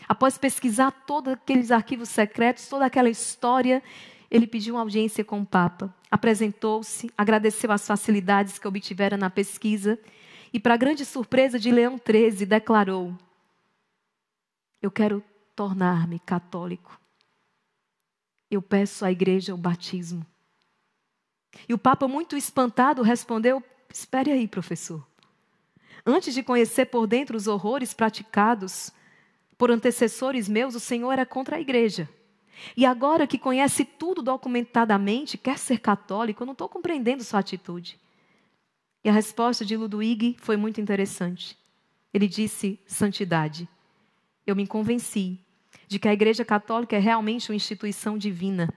[0.07, 3.83] Após pesquisar todos aqueles arquivos secretos, toda aquela história,
[4.29, 5.93] ele pediu uma audiência com o Papa.
[6.11, 9.99] Apresentou-se, agradeceu as facilidades que obtivera na pesquisa
[10.53, 13.15] e, para grande surpresa de Leão XIII, declarou:
[14.81, 15.23] Eu quero
[15.55, 16.99] tornar-me católico.
[18.49, 20.25] Eu peço à igreja o batismo.
[21.67, 25.05] E o Papa, muito espantado, respondeu: Espere aí, professor.
[26.05, 28.91] Antes de conhecer por dentro os horrores praticados
[29.57, 32.07] por antecessores meus, o Senhor era contra a igreja.
[32.75, 37.99] E agora que conhece tudo documentadamente, quer ser católico, eu não estou compreendendo sua atitude.
[39.03, 41.57] E a resposta de Ludwig foi muito interessante.
[42.13, 43.67] Ele disse: santidade.
[44.45, 45.39] Eu me convenci
[45.87, 48.67] de que a Igreja Católica é realmente uma instituição divina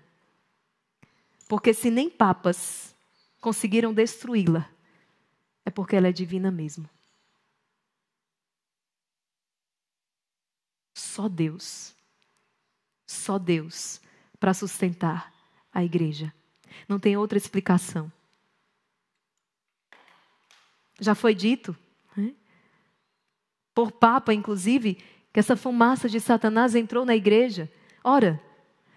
[1.52, 2.96] porque se nem papas
[3.38, 4.70] conseguiram destruí-la,
[5.66, 6.88] é porque ela é divina mesmo.
[10.94, 11.94] Só Deus,
[13.12, 14.00] só Deus
[14.38, 15.32] para sustentar
[15.72, 16.32] a igreja.
[16.88, 18.10] Não tem outra explicação.
[21.00, 21.76] Já foi dito,
[22.16, 22.32] né?
[23.74, 24.98] por Papa, inclusive,
[25.32, 27.70] que essa fumaça de Satanás entrou na igreja.
[28.04, 28.40] Ora,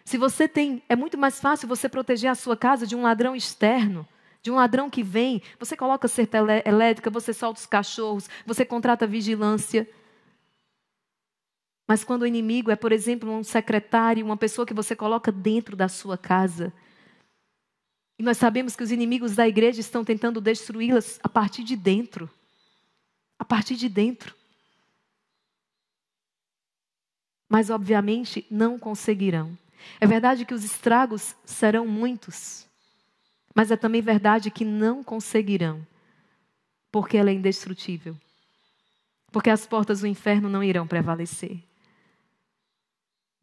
[0.04, 3.36] se você tem, é muito mais fácil você proteger a sua casa de um ladrão
[3.36, 4.08] externo,
[4.42, 5.42] de um ladrão que vem.
[5.60, 9.90] Você coloca certa elétrica, você solta os cachorros, você contrata vigilância.
[11.88, 15.76] Mas quando o inimigo é, por exemplo, um secretário, uma pessoa que você coloca dentro
[15.76, 16.74] da sua casa,
[18.18, 22.30] e nós sabemos que os inimigos da igreja estão tentando destruí-las a partir de dentro.
[23.38, 24.34] A partir de dentro.
[27.50, 29.58] Mas, obviamente, não conseguirão.
[30.00, 32.66] É verdade que os estragos serão muitos,
[33.54, 35.86] mas é também verdade que não conseguirão,
[36.92, 38.18] porque ela é indestrutível.
[39.32, 41.62] Porque as portas do inferno não irão prevalecer.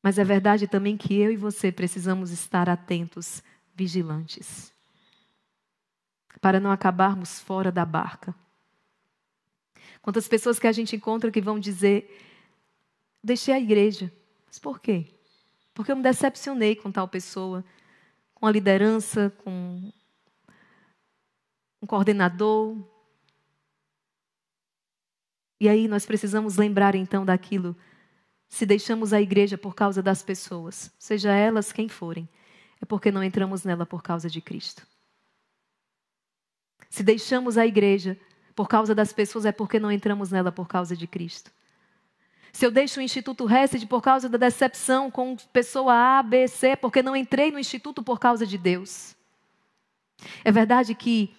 [0.03, 3.42] Mas é verdade também que eu e você precisamos estar atentos,
[3.74, 4.72] vigilantes,
[6.40, 8.34] para não acabarmos fora da barca.
[10.03, 12.20] Quantas pessoas que a gente encontra que vão dizer:
[13.22, 14.12] deixei a igreja.
[14.46, 15.07] Mas por quê?
[15.72, 17.64] Porque eu me decepcionei com tal pessoa,
[18.34, 19.92] com a liderança, com
[21.80, 22.76] um coordenador.
[25.61, 27.76] E aí nós precisamos lembrar então daquilo.
[28.53, 32.28] Se deixamos a igreja por causa das pessoas, seja elas quem forem,
[32.82, 34.86] é porque não entramos nela por causa de Cristo.
[36.90, 38.14] Se deixamos a igreja
[38.55, 41.50] por causa das pessoas, é porque não entramos nela por causa de Cristo.
[42.53, 46.76] Se eu deixo o Instituto Hesed por causa da decepção com pessoa A, B, C,
[46.76, 49.16] porque não entrei no Instituto por causa de Deus.
[50.44, 51.34] É verdade que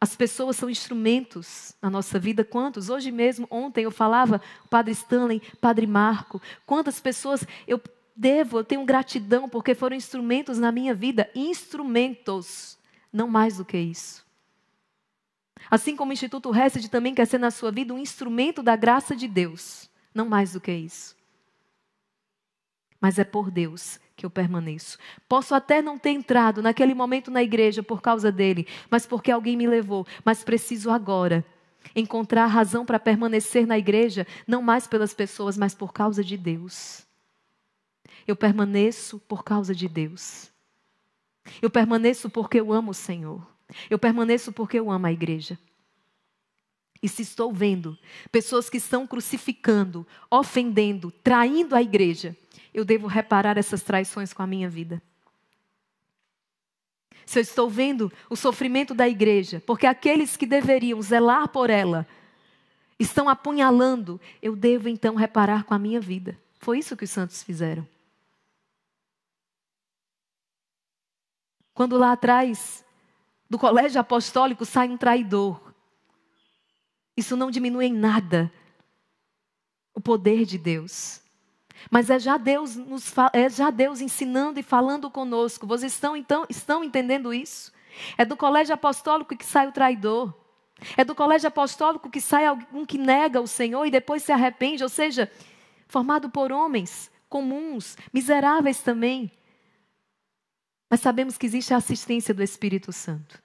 [0.00, 2.42] as pessoas são instrumentos na nossa vida.
[2.42, 2.88] Quantos?
[2.88, 4.40] Hoje mesmo, ontem, eu falava,
[4.70, 6.40] Padre Stanley, Padre Marco.
[6.64, 7.78] Quantas pessoas eu
[8.16, 11.30] devo, eu tenho gratidão porque foram instrumentos na minha vida.
[11.34, 12.78] Instrumentos,
[13.12, 14.24] não mais do que isso.
[15.70, 19.14] Assim como o Instituto Hesed também quer ser na sua vida um instrumento da graça
[19.14, 19.90] de Deus.
[20.14, 21.14] Não mais do que isso.
[22.98, 24.98] Mas é por Deus que eu permaneço.
[25.26, 29.56] Posso até não ter entrado naquele momento na igreja por causa dele, mas porque alguém
[29.56, 30.06] me levou.
[30.22, 31.42] Mas preciso agora
[31.96, 37.06] encontrar razão para permanecer na igreja, não mais pelas pessoas, mas por causa de Deus.
[38.26, 40.50] Eu permaneço por causa de Deus.
[41.62, 43.42] Eu permaneço porque eu amo o Senhor.
[43.88, 45.58] Eu permaneço porque eu amo a igreja.
[47.02, 47.96] E se estou vendo
[48.30, 52.36] pessoas que estão crucificando, ofendendo, traindo a igreja,
[52.72, 55.02] eu devo reparar essas traições com a minha vida.
[57.26, 62.06] Se eu estou vendo o sofrimento da igreja, porque aqueles que deveriam zelar por ela
[62.98, 66.38] estão apunhalando, eu devo então reparar com a minha vida.
[66.58, 67.86] Foi isso que os santos fizeram.
[71.72, 72.84] Quando lá atrás
[73.48, 75.72] do colégio apostólico sai um traidor,
[77.16, 78.52] isso não diminui em nada
[79.94, 81.22] o poder de Deus.
[81.88, 85.66] Mas é já Deus nos é já Deus ensinando e falando conosco.
[85.66, 87.72] Vocês estão então estão entendendo isso?
[88.18, 90.34] É do colégio apostólico que sai o traidor.
[90.96, 94.82] É do colégio apostólico que sai algum que nega o Senhor e depois se arrepende,
[94.82, 95.30] ou seja,
[95.86, 99.30] formado por homens comuns, miseráveis também.
[100.90, 103.40] Mas sabemos que existe a assistência do Espírito Santo.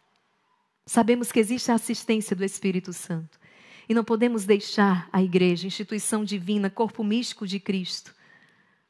[0.86, 3.40] Sabemos que existe a assistência do Espírito Santo.
[3.88, 8.16] E não podemos deixar a igreja, instituição divina, corpo místico de Cristo,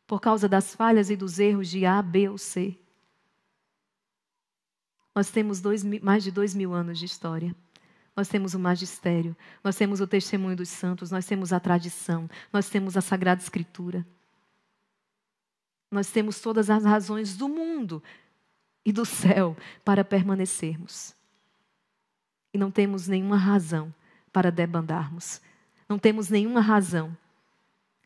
[0.08, 2.78] por causa das falhas e dos erros de A, B ou C.
[5.14, 7.56] Nós temos dois, mais de dois mil anos de história.
[8.16, 12.70] Nós temos o magistério, nós temos o testemunho dos santos, nós temos a tradição, nós
[12.70, 14.06] temos a Sagrada Escritura.
[15.92, 18.02] Nós temos todas as razões do mundo
[18.86, 21.14] e do céu para permanecermos.
[22.54, 23.94] E não temos nenhuma razão
[24.32, 25.42] para debandarmos.
[25.88, 27.16] Não temos nenhuma razão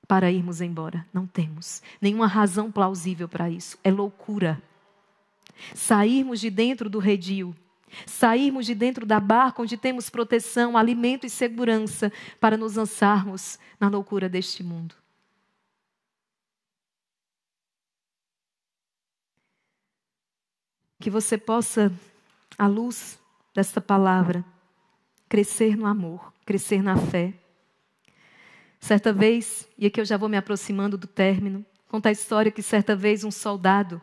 [0.10, 1.06] para irmos embora.
[1.14, 3.78] Não temos nenhuma razão plausível para isso.
[3.84, 4.60] É loucura.
[5.76, 7.56] Sairmos de dentro do redil,
[8.08, 13.88] sairmos de dentro da barca onde temos proteção, alimento e segurança para nos lançarmos na
[13.88, 14.96] loucura deste mundo.
[21.00, 21.94] Que você possa,
[22.58, 23.20] à luz
[23.54, 24.44] desta palavra,
[25.30, 27.36] crescer no amor, crescer na fé.
[28.80, 32.62] Certa vez, e aqui eu já vou me aproximando do término, conta a história que
[32.62, 34.02] certa vez um soldado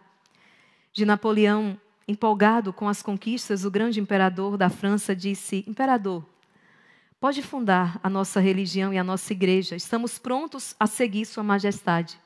[0.92, 6.24] de Napoleão, empolgado com as conquistas do grande imperador da França, disse: Imperador,
[7.18, 12.18] pode fundar a nossa religião e a nossa igreja, estamos prontos a seguir Sua Majestade.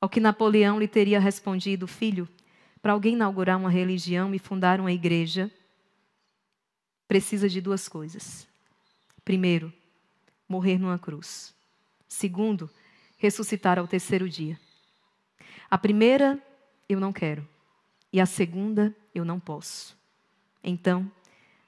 [0.00, 2.28] Ao que Napoleão lhe teria respondido: Filho,
[2.80, 5.50] para alguém inaugurar uma religião e fundar uma igreja,
[7.06, 8.48] precisa de duas coisas.
[9.24, 9.72] Primeiro,
[10.48, 11.54] morrer numa cruz.
[12.08, 12.70] Segundo,
[13.16, 14.58] ressuscitar ao terceiro dia.
[15.70, 16.38] A primeira,
[16.88, 17.48] eu não quero.
[18.12, 19.96] E a segunda, eu não posso.
[20.62, 21.10] Então,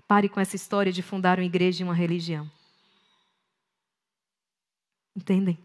[0.07, 2.51] pare com essa história de fundar uma igreja e uma religião.
[5.17, 5.59] Entendem?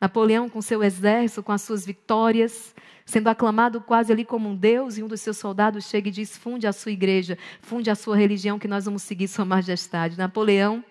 [0.00, 2.74] Napoleão, com seu exército, com as suas vitórias,
[3.04, 6.36] sendo aclamado quase ali como um deus, e um dos seus soldados chega e diz:
[6.36, 10.16] funde a sua igreja, funde a sua religião, que nós vamos seguir Sua Majestade.
[10.16, 10.84] Napoleão,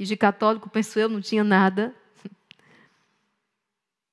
[0.00, 1.94] que de católico, penso eu, não tinha nada,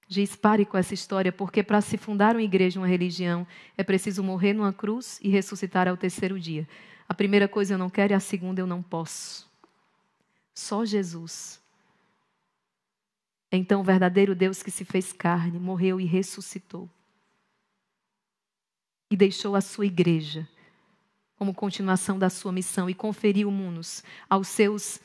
[0.05, 4.21] diz: pare com essa história, porque para se fundar uma igreja, uma religião, é preciso
[4.21, 6.67] morrer numa cruz e ressuscitar ao terceiro dia.
[7.07, 9.49] A primeira coisa eu não quero e a segunda eu não posso.
[10.53, 11.61] Só Jesus
[13.49, 16.89] então, o verdadeiro Deus que se fez carne, morreu e ressuscitou.
[19.09, 20.45] E deixou a sua igreja
[21.37, 24.99] como continuação da sua missão e conferiu munus aos seus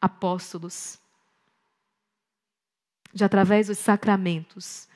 [0.00, 0.98] apóstolos.
[3.12, 4.88] De através dos sacramentos,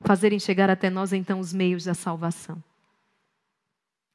[0.00, 2.62] fazerem chegar até nós então os meios da salvação.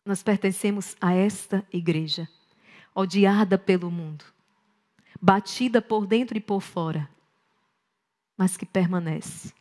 [0.05, 2.27] Nós pertencemos a esta igreja,
[2.93, 4.25] odiada pelo mundo,
[5.21, 7.09] batida por dentro e por fora
[8.37, 9.53] mas que permanece.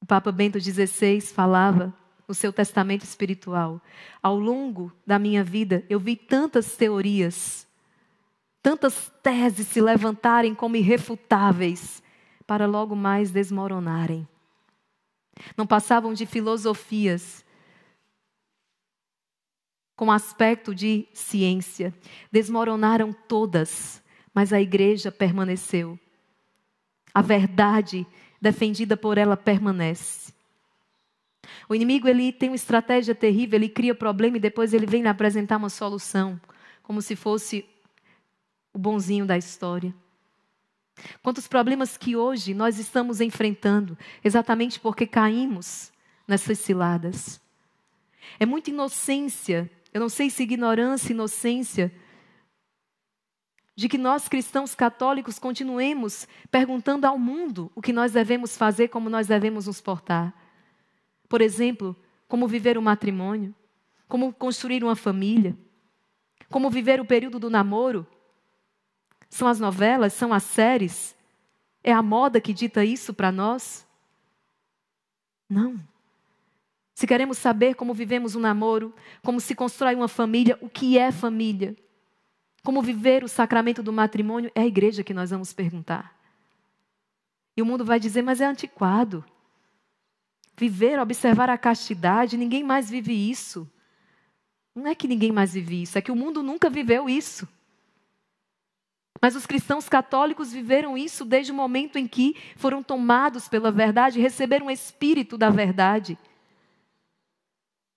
[0.00, 1.94] O Papa Bento XVI falava
[2.26, 3.80] no seu testamento espiritual:
[4.22, 7.66] ao longo da minha vida, eu vi tantas teorias,
[8.62, 12.02] tantas teses se levantarem como irrefutáveis,
[12.46, 14.26] para logo mais desmoronarem.
[15.56, 17.44] Não passavam de filosofias
[19.94, 21.94] com aspecto de ciência.
[22.32, 24.02] Desmoronaram todas,
[24.32, 25.98] mas a igreja permaneceu
[27.18, 28.06] a verdade
[28.40, 30.32] defendida por ela permanece.
[31.68, 35.56] O inimigo ele tem uma estratégia terrível, ele cria problema e depois ele vem apresentar
[35.56, 36.40] uma solução,
[36.82, 37.64] como se fosse
[38.78, 39.92] o bonzinho da história.
[41.20, 45.92] Quantos problemas que hoje nós estamos enfrentando, exatamente porque caímos
[46.28, 47.40] nessas ciladas.
[48.38, 51.92] É muita inocência, eu não sei se ignorância, inocência,
[53.74, 59.10] de que nós cristãos católicos continuemos perguntando ao mundo o que nós devemos fazer, como
[59.10, 60.32] nós devemos nos portar.
[61.28, 61.96] Por exemplo,
[62.28, 63.52] como viver o um matrimônio,
[64.06, 65.56] como construir uma família,
[66.48, 68.06] como viver o período do namoro.
[69.28, 71.16] São as novelas, são as séries.
[71.82, 73.86] É a moda que dita isso para nós?
[75.48, 75.78] Não.
[76.94, 81.12] Se queremos saber como vivemos um namoro, como se constrói uma família, o que é
[81.12, 81.76] família,
[82.64, 86.16] como viver o sacramento do matrimônio, é a igreja que nós vamos perguntar.
[87.56, 89.24] E o mundo vai dizer, mas é antiquado.
[90.56, 93.70] Viver, observar a castidade, ninguém mais vive isso.
[94.74, 97.48] Não é que ninguém mais vive isso, é que o mundo nunca viveu isso.
[99.20, 104.20] Mas os cristãos católicos viveram isso desde o momento em que foram tomados pela verdade,
[104.20, 106.16] receberam o espírito da verdade.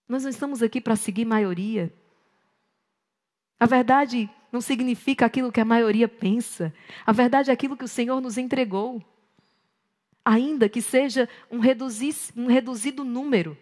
[0.08, 1.94] Nós não estamos aqui para seguir maioria.
[3.60, 6.74] A verdade não significa aquilo que a maioria pensa.
[7.06, 9.02] A verdade é aquilo que o Senhor nos entregou.
[10.26, 13.58] Ainda que seja um, um reduzido número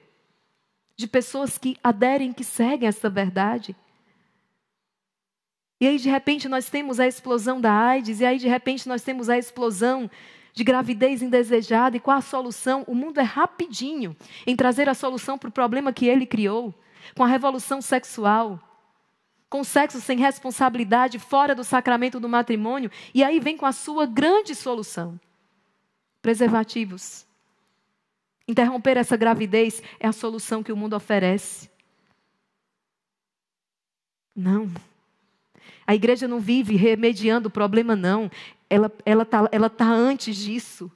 [0.95, 3.76] de pessoas que aderem, que seguem essa verdade.
[5.80, 9.01] E aí, de repente, nós temos a explosão da AIDS, e aí, de repente, nós
[9.01, 10.09] temos a explosão
[10.53, 11.95] de gravidez indesejada.
[11.95, 12.84] E qual a solução?
[12.88, 14.15] O mundo é rapidinho
[14.45, 16.73] em trazer a solução para o problema que ele criou,
[17.15, 18.59] com a revolução sexual
[19.49, 24.05] com sexo sem responsabilidade, fora do sacramento do matrimônio, e aí vem com a sua
[24.05, 25.19] grande solução:
[26.21, 27.25] preservativos.
[28.47, 31.69] Interromper essa gravidez é a solução que o mundo oferece.
[34.36, 34.71] Não.
[35.89, 38.29] A igreja não vive remediando o problema, não.
[38.69, 40.91] Ela está ela tá, ela tá antes disso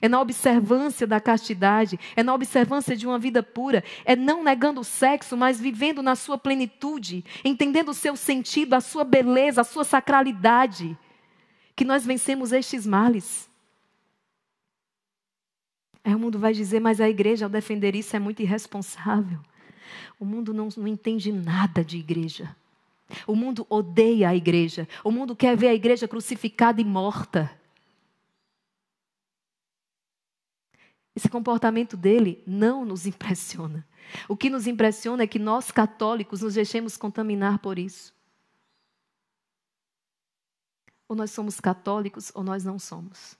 [0.00, 4.80] é na observância da castidade, é na observância de uma vida pura, é não negando
[4.80, 9.64] o sexo, mas vivendo na sua plenitude, entendendo o seu sentido, a sua beleza, a
[9.64, 10.96] sua sacralidade,
[11.74, 13.48] que nós vencemos estes males.
[16.04, 19.40] Aí o mundo vai dizer, mas a igreja, ao defender isso, é muito irresponsável.
[20.20, 22.54] O mundo não, não entende nada de igreja.
[23.26, 24.88] O mundo odeia a igreja.
[25.04, 27.50] O mundo quer ver a igreja crucificada e morta.
[31.14, 33.86] Esse comportamento dele não nos impressiona.
[34.28, 38.14] O que nos impressiona é que nós, católicos, nos deixemos contaminar por isso.
[41.08, 43.36] Ou nós somos católicos ou nós não somos.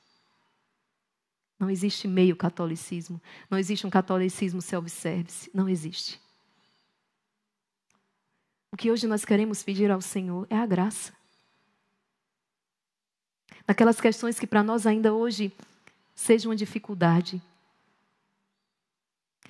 [1.59, 3.21] Não existe meio catolicismo.
[3.51, 5.51] Não existe um catolicismo self-service.
[5.53, 6.21] Não existe.
[8.77, 11.11] O que hoje nós queremos pedir ao Senhor é a graça.
[13.67, 15.51] naquelas questões que para nós ainda hoje
[16.15, 17.41] sejam uma dificuldade,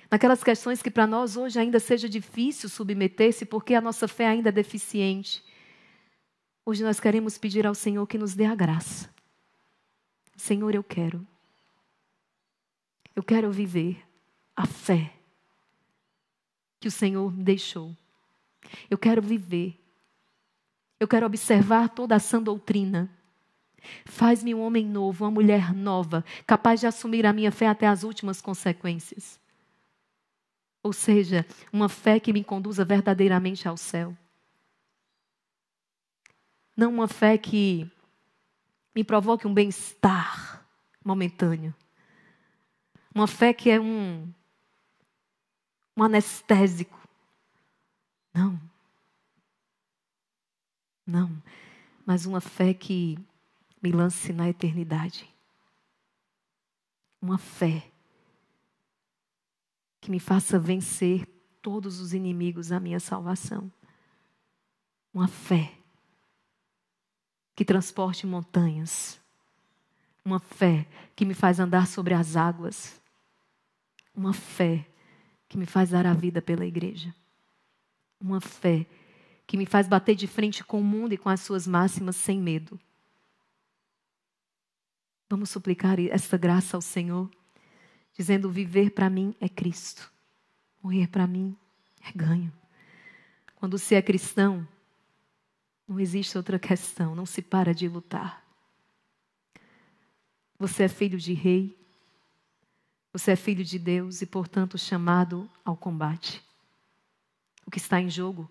[0.09, 4.47] naquelas questões que para nós hoje ainda seja difícil submeter-se porque a nossa fé ainda
[4.47, 5.43] é deficiente.
[6.65, 9.13] Hoje nós queremos pedir ao Senhor que nos dê a graça.
[10.37, 11.27] Senhor, eu quero.
[13.13, 14.01] Eu quero viver
[14.55, 15.13] a fé
[16.79, 17.93] que o Senhor deixou.
[18.89, 19.79] Eu quero viver.
[20.99, 23.09] Eu quero observar toda a sã doutrina.
[24.05, 28.03] Faz-me um homem novo, uma mulher nova, capaz de assumir a minha fé até as
[28.03, 29.39] últimas consequências.
[30.83, 34.15] Ou seja, uma fé que me conduza verdadeiramente ao céu.
[36.75, 37.89] Não uma fé que
[38.95, 40.65] me provoque um bem-estar
[41.03, 41.73] momentâneo.
[43.13, 44.31] Uma fé que é um,
[45.95, 46.96] um anestésico.
[48.37, 48.61] Não.
[51.07, 51.43] Não.
[52.05, 53.17] Mas uma fé que
[53.81, 55.27] me lance na eternidade.
[57.19, 57.89] Uma fé
[59.99, 61.25] que me faça vencer
[61.63, 63.71] todos os inimigos da minha salvação.
[65.11, 65.73] Uma fé
[67.55, 69.19] que transporte montanhas.
[70.23, 70.85] Uma fé
[71.15, 73.01] que me faz andar sobre as águas.
[74.13, 74.87] Uma fé
[75.49, 77.11] que me faz dar a vida pela igreja.
[78.19, 78.85] Uma fé
[79.45, 82.39] que me faz bater de frente com o mundo e com as suas máximas sem
[82.39, 82.79] medo.
[85.29, 87.29] Vamos suplicar essa graça ao Senhor,
[88.13, 90.11] dizendo: viver para mim é Cristo,
[90.81, 91.55] morrer para mim
[92.01, 92.51] é ganho.
[93.55, 94.67] Quando se é cristão,
[95.87, 98.45] não existe outra questão, não se para de lutar.
[100.59, 101.77] Você é filho de rei,
[103.11, 106.46] você é filho de Deus e, portanto, chamado ao combate.
[107.67, 108.49] O que está em jogo?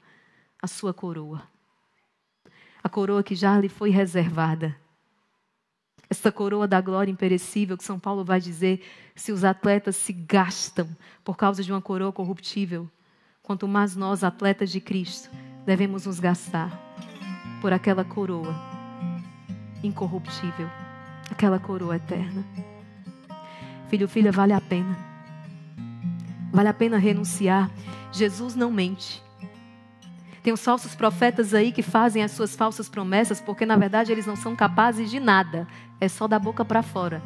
[0.63, 1.43] A sua coroa.
[2.85, 4.77] A coroa que já lhe foi reservada
[6.09, 8.83] essa coroa da glória imperecível que São Paulo vai dizer,
[9.15, 10.89] se os atletas se gastam
[11.25, 12.89] por causa de uma coroa corruptível,
[13.43, 15.29] quanto mais nós, atletas de Cristo,
[15.65, 16.71] devemos nos gastar
[17.61, 18.55] por aquela coroa
[19.83, 20.69] incorruptível,
[21.31, 22.45] aquela coroa eterna.
[23.89, 25.06] Filho, filha, vale a pena.
[26.57, 27.71] Vale a pena renunciar.
[28.11, 29.23] Jesus não mente.
[30.43, 34.25] Tem os falsos profetas aí que fazem as suas falsas promessas, porque na verdade eles
[34.25, 35.69] não são capazes de nada,
[36.01, 37.23] é só da boca para fora.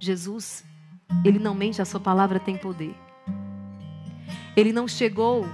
[0.00, 0.64] Jesus,
[1.24, 2.96] ele não mente, a sua palavra tem poder.
[4.56, 5.46] Ele não chegou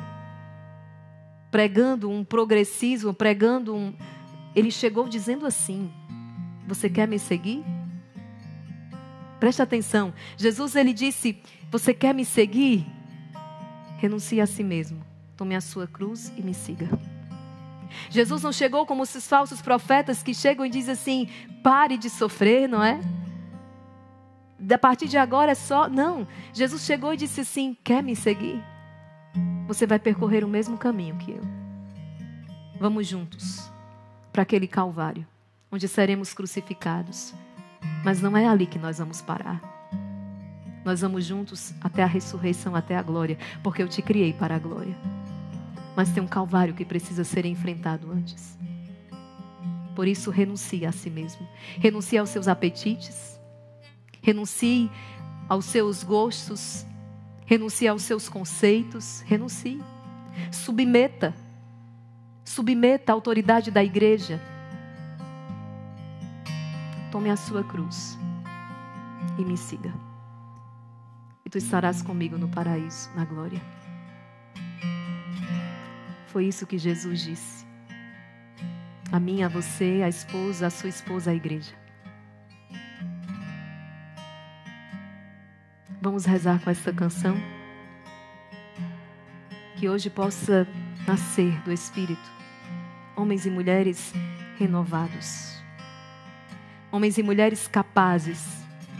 [1.51, 3.93] pregando um progressismo, pregando um.
[4.57, 5.93] Ele chegou dizendo assim:
[6.67, 7.63] Você quer me seguir?
[9.39, 10.13] Preste atenção.
[10.37, 12.87] Jesus ele disse: Você quer me seguir?
[13.99, 15.05] Renuncie a si mesmo.
[15.37, 16.89] Tome a sua cruz e me siga.
[18.11, 21.29] Jesus não chegou como esses falsos profetas que chegam e dizem assim:
[21.63, 23.01] pare de sofrer, não é?
[24.73, 25.89] A partir de agora é só.
[25.89, 26.27] Não.
[26.53, 28.63] Jesus chegou e disse assim: quer me seguir?
[29.67, 31.43] Você vai percorrer o mesmo caminho que eu.
[32.81, 33.71] Vamos juntos
[34.33, 35.27] para aquele Calvário,
[35.71, 37.35] onde seremos crucificados.
[38.05, 39.61] Mas não é ali que nós vamos parar.
[40.85, 44.59] Nós vamos juntos até a ressurreição, até a glória, porque eu te criei para a
[44.59, 44.97] glória.
[45.95, 48.57] Mas tem um calvário que precisa ser enfrentado antes.
[49.95, 51.47] Por isso, renuncie a si mesmo.
[51.81, 53.39] Renuncie aos seus apetites.
[54.23, 54.89] Renuncie
[55.49, 56.87] aos seus gostos.
[57.45, 59.23] Renuncie aos seus conceitos.
[59.27, 59.83] Renuncie.
[60.53, 61.35] Submeta.
[62.45, 64.41] Submeta a autoridade da igreja.
[67.11, 68.19] Tome a sua cruz
[69.39, 69.93] e me siga.
[71.45, 73.61] E tu estarás comigo no paraíso, na glória.
[76.27, 77.67] Foi isso que Jesus disse.
[79.11, 81.75] A mim, a você, a esposa, a sua esposa, a igreja.
[86.03, 87.37] Vamos rezar com esta canção?
[89.77, 90.69] Que hoje possa
[91.07, 92.39] nascer do Espírito
[93.19, 94.13] homens e mulheres
[94.59, 95.58] renovados.
[96.91, 98.45] Homens e mulheres capazes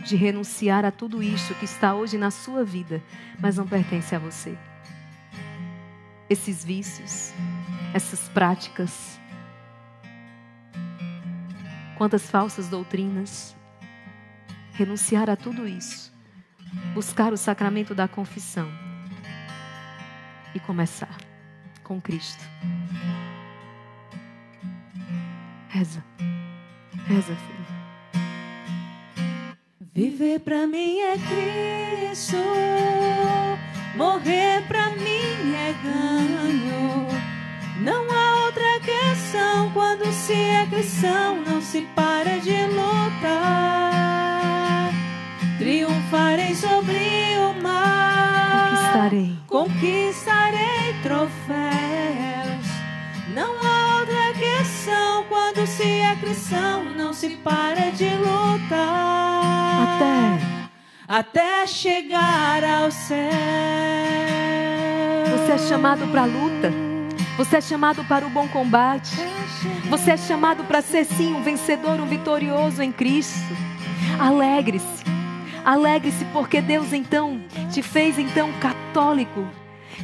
[0.05, 3.01] de renunciar a tudo isto que está hoje na sua vida,
[3.39, 4.57] mas não pertence a você
[6.29, 7.33] esses vícios,
[7.93, 9.19] essas práticas.
[11.97, 13.55] Quantas falsas doutrinas.
[14.73, 16.13] Renunciar a tudo isso.
[16.93, 18.69] Buscar o sacramento da confissão.
[20.53, 21.17] E começar
[21.83, 22.43] com Cristo.
[25.67, 26.03] Reza.
[27.07, 27.58] Reza, filho.
[29.99, 32.37] Viver para mim é Cristo,
[33.97, 37.05] morrer para mim é ganho.
[37.81, 43.19] Não há outra questão quando se é cristão, não se para de lutar.
[45.57, 51.39] Triunfarei sobre o mar, conquistarei, conquistarei troféus.
[53.35, 59.38] Não há outra questão quando se é cristão, não se para de lutar.
[59.99, 60.59] Até
[61.09, 63.17] até chegar ao céu.
[65.31, 66.71] Você é chamado para a luta.
[67.35, 69.11] Você é chamado para o bom combate.
[69.89, 73.53] Você é chamado para ser sim um vencedor, um vitorioso em Cristo.
[74.19, 75.03] Alegre-se.
[75.65, 77.41] Alegre-se porque Deus então
[77.71, 79.45] te fez então católico.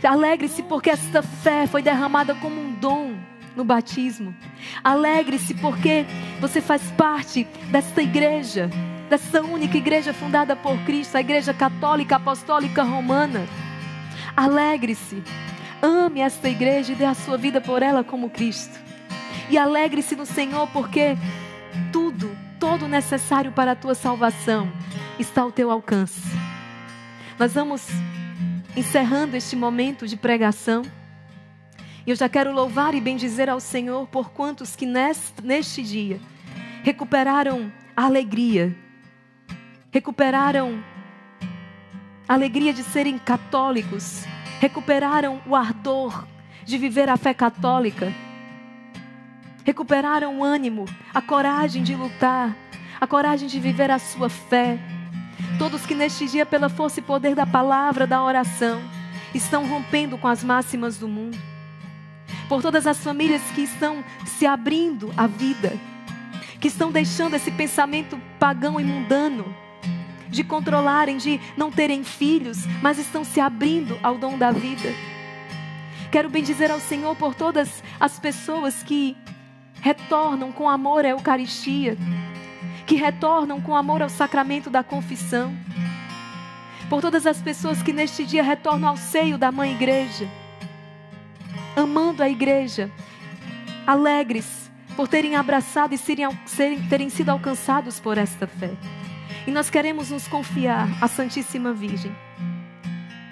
[0.04, 3.16] Alegre-se porque esta fé foi derramada como um dom
[3.56, 4.36] no batismo.
[4.84, 6.06] Alegre-se porque
[6.42, 8.70] você faz parte desta igreja
[9.10, 13.46] dessa única igreja fundada por Cristo, a Igreja Católica Apostólica Romana.
[14.36, 15.22] Alegre-se,
[15.82, 18.80] ame esta igreja e dê a sua vida por ela como Cristo.
[19.50, 21.18] E alegre-se no Senhor, porque
[21.92, 24.72] tudo, todo necessário para a tua salvação
[25.20, 26.22] está ao teu alcance.
[27.38, 27.88] Nós vamos
[28.76, 30.82] encerrando este momento de pregação.
[32.06, 36.20] E eu já quero louvar e bendizer ao Senhor por quantos que neste, neste dia
[36.84, 38.76] recuperaram a alegria
[39.96, 40.84] recuperaram
[42.28, 44.26] a alegria de serem católicos,
[44.60, 46.28] recuperaram o ardor
[46.66, 48.14] de viver a fé católica,
[49.64, 50.84] recuperaram o ânimo,
[51.14, 52.54] a coragem de lutar,
[53.00, 54.78] a coragem de viver a sua fé.
[55.58, 58.82] Todos que neste dia, pela força e poder da palavra, da oração,
[59.34, 61.38] estão rompendo com as máximas do mundo.
[62.50, 65.72] Por todas as famílias que estão se abrindo à vida,
[66.60, 69.64] que estão deixando esse pensamento pagão e mundano
[70.36, 74.94] de controlarem, de não terem filhos, mas estão se abrindo ao dom da vida.
[76.12, 79.16] Quero bendizer ao Senhor por todas as pessoas que
[79.82, 81.98] retornam com amor à Eucaristia,
[82.86, 85.56] que retornam com amor ao sacramento da confissão,
[86.90, 90.30] por todas as pessoas que neste dia retornam ao seio da Mãe Igreja,
[91.76, 92.92] amando a Igreja,
[93.88, 96.28] alegres por terem abraçado e serem,
[96.90, 98.72] terem sido alcançados por esta fé.
[99.48, 102.12] E nós queremos nos confiar à Santíssima Virgem,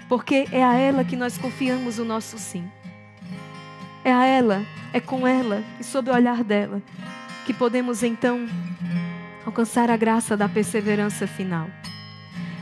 [0.07, 2.69] porque é a ela que nós confiamos o nosso sim.
[4.05, 6.81] É a ela, é com ela e sob o olhar dela
[7.45, 8.47] que podemos então
[9.45, 11.67] alcançar a graça da perseverança final.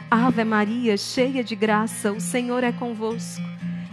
[0.09, 3.43] Ave Maria, cheia de graça, o Senhor é convosco.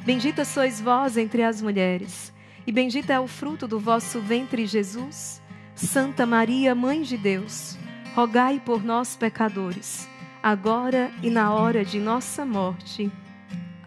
[0.05, 2.33] Bendita sois vós entre as mulheres,
[2.67, 5.43] e bendito é o fruto do vosso ventre, Jesus.
[5.75, 7.78] Santa Maria, Mãe de Deus
[8.19, 10.09] rogai por nós, pecadores,
[10.43, 13.13] agora e na hora de nossa morte.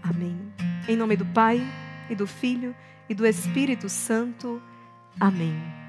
[0.02, 0.40] Amém.
[0.88, 1.62] Em nome do Pai,
[2.10, 2.74] e do Filho,
[3.10, 4.62] e do Espírito Santo.
[5.20, 5.81] Amém.